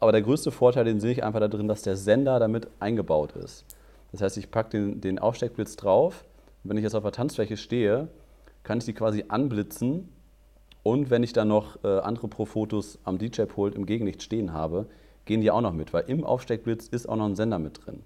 [0.00, 3.32] Aber der größte Vorteil, den sehe ich einfach da drin, dass der Sender damit eingebaut
[3.32, 3.64] ist.
[4.10, 6.24] Das heißt, ich packe den, den Aufsteckblitz drauf.
[6.64, 8.08] Und wenn ich jetzt auf der Tanzfläche stehe,
[8.62, 10.08] kann ich die quasi anblitzen.
[10.82, 14.86] Und wenn ich dann noch äh, andere Pro-Fotos am DJ-Pult im Gegenlicht stehen habe,
[15.24, 18.02] gehen die auch noch mit, weil im Aufsteckblitz ist auch noch ein Sender mit drin.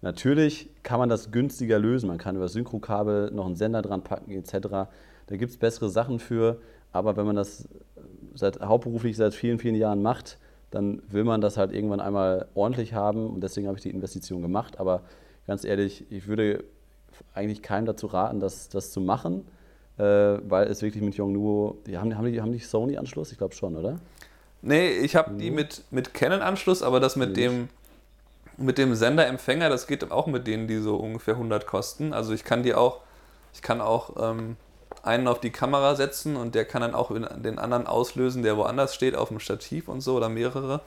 [0.00, 2.08] Natürlich kann man das günstiger lösen.
[2.08, 4.68] Man kann über das Synchrokabel noch einen Sender dran packen etc.
[5.26, 6.60] Da gibt es bessere Sachen für.
[6.92, 7.68] Aber wenn man das
[8.34, 10.38] seit, hauptberuflich seit vielen, vielen Jahren macht,
[10.70, 13.28] dann will man das halt irgendwann einmal ordentlich haben.
[13.30, 14.78] Und deswegen habe ich die Investition gemacht.
[14.78, 15.02] Aber
[15.46, 16.64] ganz ehrlich, ich würde
[17.34, 19.46] eigentlich keinem dazu raten, das, das zu machen,
[19.98, 23.32] äh, weil es wirklich mit Yongnuo, die haben, haben, die, haben die Sony-Anschluss?
[23.32, 23.98] Ich glaube schon, oder?
[24.60, 27.68] Nee, ich habe die mit, mit Canon-Anschluss, aber das mit dem,
[28.58, 32.12] mit dem Senderempfänger, das geht auch mit denen, die so ungefähr 100 kosten.
[32.12, 32.98] Also ich kann die auch,
[33.54, 34.56] ich kann auch ähm,
[35.02, 38.94] einen auf die Kamera setzen und der kann dann auch den anderen auslösen, der woanders
[38.94, 40.80] steht, auf dem Stativ und so oder mehrere.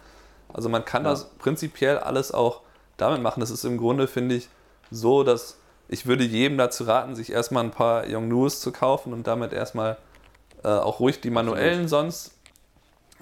[0.53, 1.11] Also man kann Ja.
[1.11, 2.61] das prinzipiell alles auch
[2.97, 3.39] damit machen.
[3.39, 4.49] Das ist im Grunde, finde ich,
[4.91, 5.57] so, dass
[5.87, 9.97] ich würde jedem dazu raten, sich erstmal ein paar Yongnuos zu kaufen und damit erstmal
[10.63, 12.35] äh, auch ruhig die manuellen sonst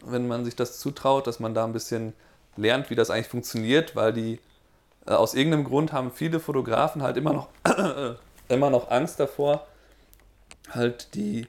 [0.06, 2.14] wenn man sich das zutraut, dass man da ein bisschen
[2.58, 4.40] lernt, wie das eigentlich funktioniert, weil die
[5.06, 7.50] äh, aus irgendeinem Grund haben viele Fotografen halt immer noch,
[8.50, 9.68] immer noch Angst davor,
[10.72, 11.48] halt die,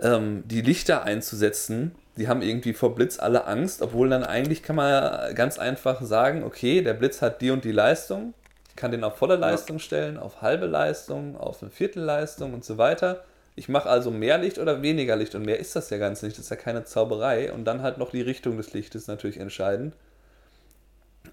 [0.00, 1.94] ähm, die Lichter einzusetzen.
[2.16, 6.02] Die haben irgendwie vor Blitz alle Angst, obwohl dann eigentlich kann man ja ganz einfach
[6.02, 8.34] sagen, okay, der Blitz hat die und die Leistung.
[8.68, 12.78] Ich kann den auf volle Leistung stellen, auf halbe Leistung, auf eine Viertelleistung und so
[12.78, 13.24] weiter.
[13.58, 16.38] Ich mache also mehr Licht oder weniger Licht und mehr ist das ja ganz nicht.
[16.38, 17.52] Das ist ja keine Zauberei.
[17.52, 19.94] Und dann halt noch die Richtung des Lichtes natürlich entscheidend.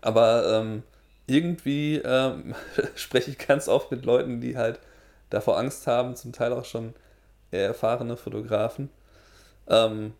[0.02, 0.84] Aber ähm,
[1.28, 2.56] irgendwie ähm,
[2.96, 4.80] spreche ich ganz oft mit Leuten, die halt
[5.30, 6.94] davor Angst haben, zum Teil auch schon
[7.52, 8.90] erfahrene Fotografen.
[9.70, 10.14] Ähm,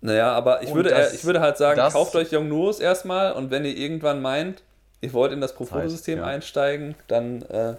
[0.00, 3.50] naja, aber ich Und würde, das- ich würde halt sagen, kauft euch Yongnuos erstmal und
[3.50, 4.62] wenn ihr irgendwann meint,
[5.00, 6.24] ihr wollt in das Pro-Foto-System ja.
[6.24, 7.74] einsteigen, dann äh,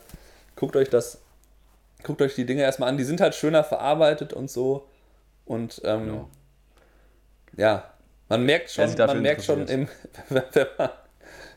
[0.56, 1.20] guckt euch das,
[2.08, 2.98] guckt euch die Dinge erstmal an.
[2.98, 4.88] Die sind halt schöner verarbeitet und so.
[5.46, 6.28] Und ähm, Ja.
[7.58, 7.94] ja,
[8.30, 9.88] man merkt schon, man merkt schon im,
[10.30, 10.44] wenn,
[10.78, 10.90] man,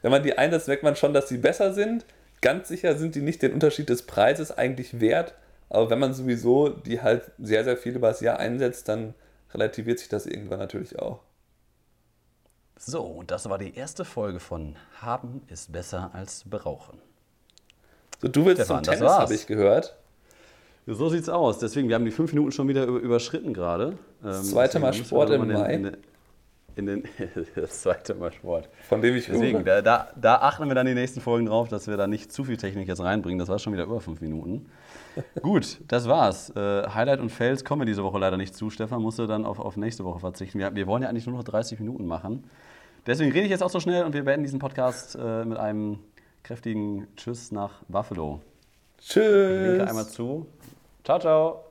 [0.02, 2.04] wenn man die einsetzt, merkt man schon, dass sie besser sind.
[2.42, 5.34] Ganz sicher sind die nicht den Unterschied des Preises eigentlich wert.
[5.68, 9.14] Aber wenn man sowieso die halt sehr, sehr viel über das Jahr einsetzt, dann
[9.54, 11.20] relativiert sich das irgendwann natürlich auch.
[12.76, 16.98] So, und das war die erste Folge von Haben ist besser als berauchen.
[18.20, 19.96] So, du willst Stefan, zum das Tennis, habe ich gehört.
[20.94, 21.58] So sieht's aus.
[21.58, 23.94] Deswegen, wir haben die fünf Minuten schon wieder über- überschritten gerade.
[24.24, 25.62] Ähm, zweite deswegen Mal Sport im Mai.
[25.64, 25.98] eine-
[26.76, 27.02] in den,
[27.56, 28.68] das zweite Mal Sport.
[28.88, 31.88] Von dem ich Deswegen, da, da, da achten wir dann die nächsten Folgen drauf, dass
[31.88, 33.38] wir da nicht zu viel Technik jetzt reinbringen.
[33.38, 34.66] Das war schon wieder über fünf Minuten.
[35.42, 36.50] Gut, das war's.
[36.50, 38.70] Äh, Highlight und Fails kommen wir diese Woche leider nicht zu.
[38.70, 40.58] Stefan musste dann auf, auf nächste Woche verzichten.
[40.58, 42.44] Wir, wir wollen ja eigentlich nur noch 30 Minuten machen.
[43.06, 45.98] Deswegen rede ich jetzt auch so schnell und wir beenden diesen Podcast äh, mit einem
[46.44, 48.40] kräftigen Tschüss nach Buffalo.
[49.02, 49.88] Ich winke Tschüss.
[49.88, 50.46] einmal zu.
[51.04, 51.69] Ciao, ciao.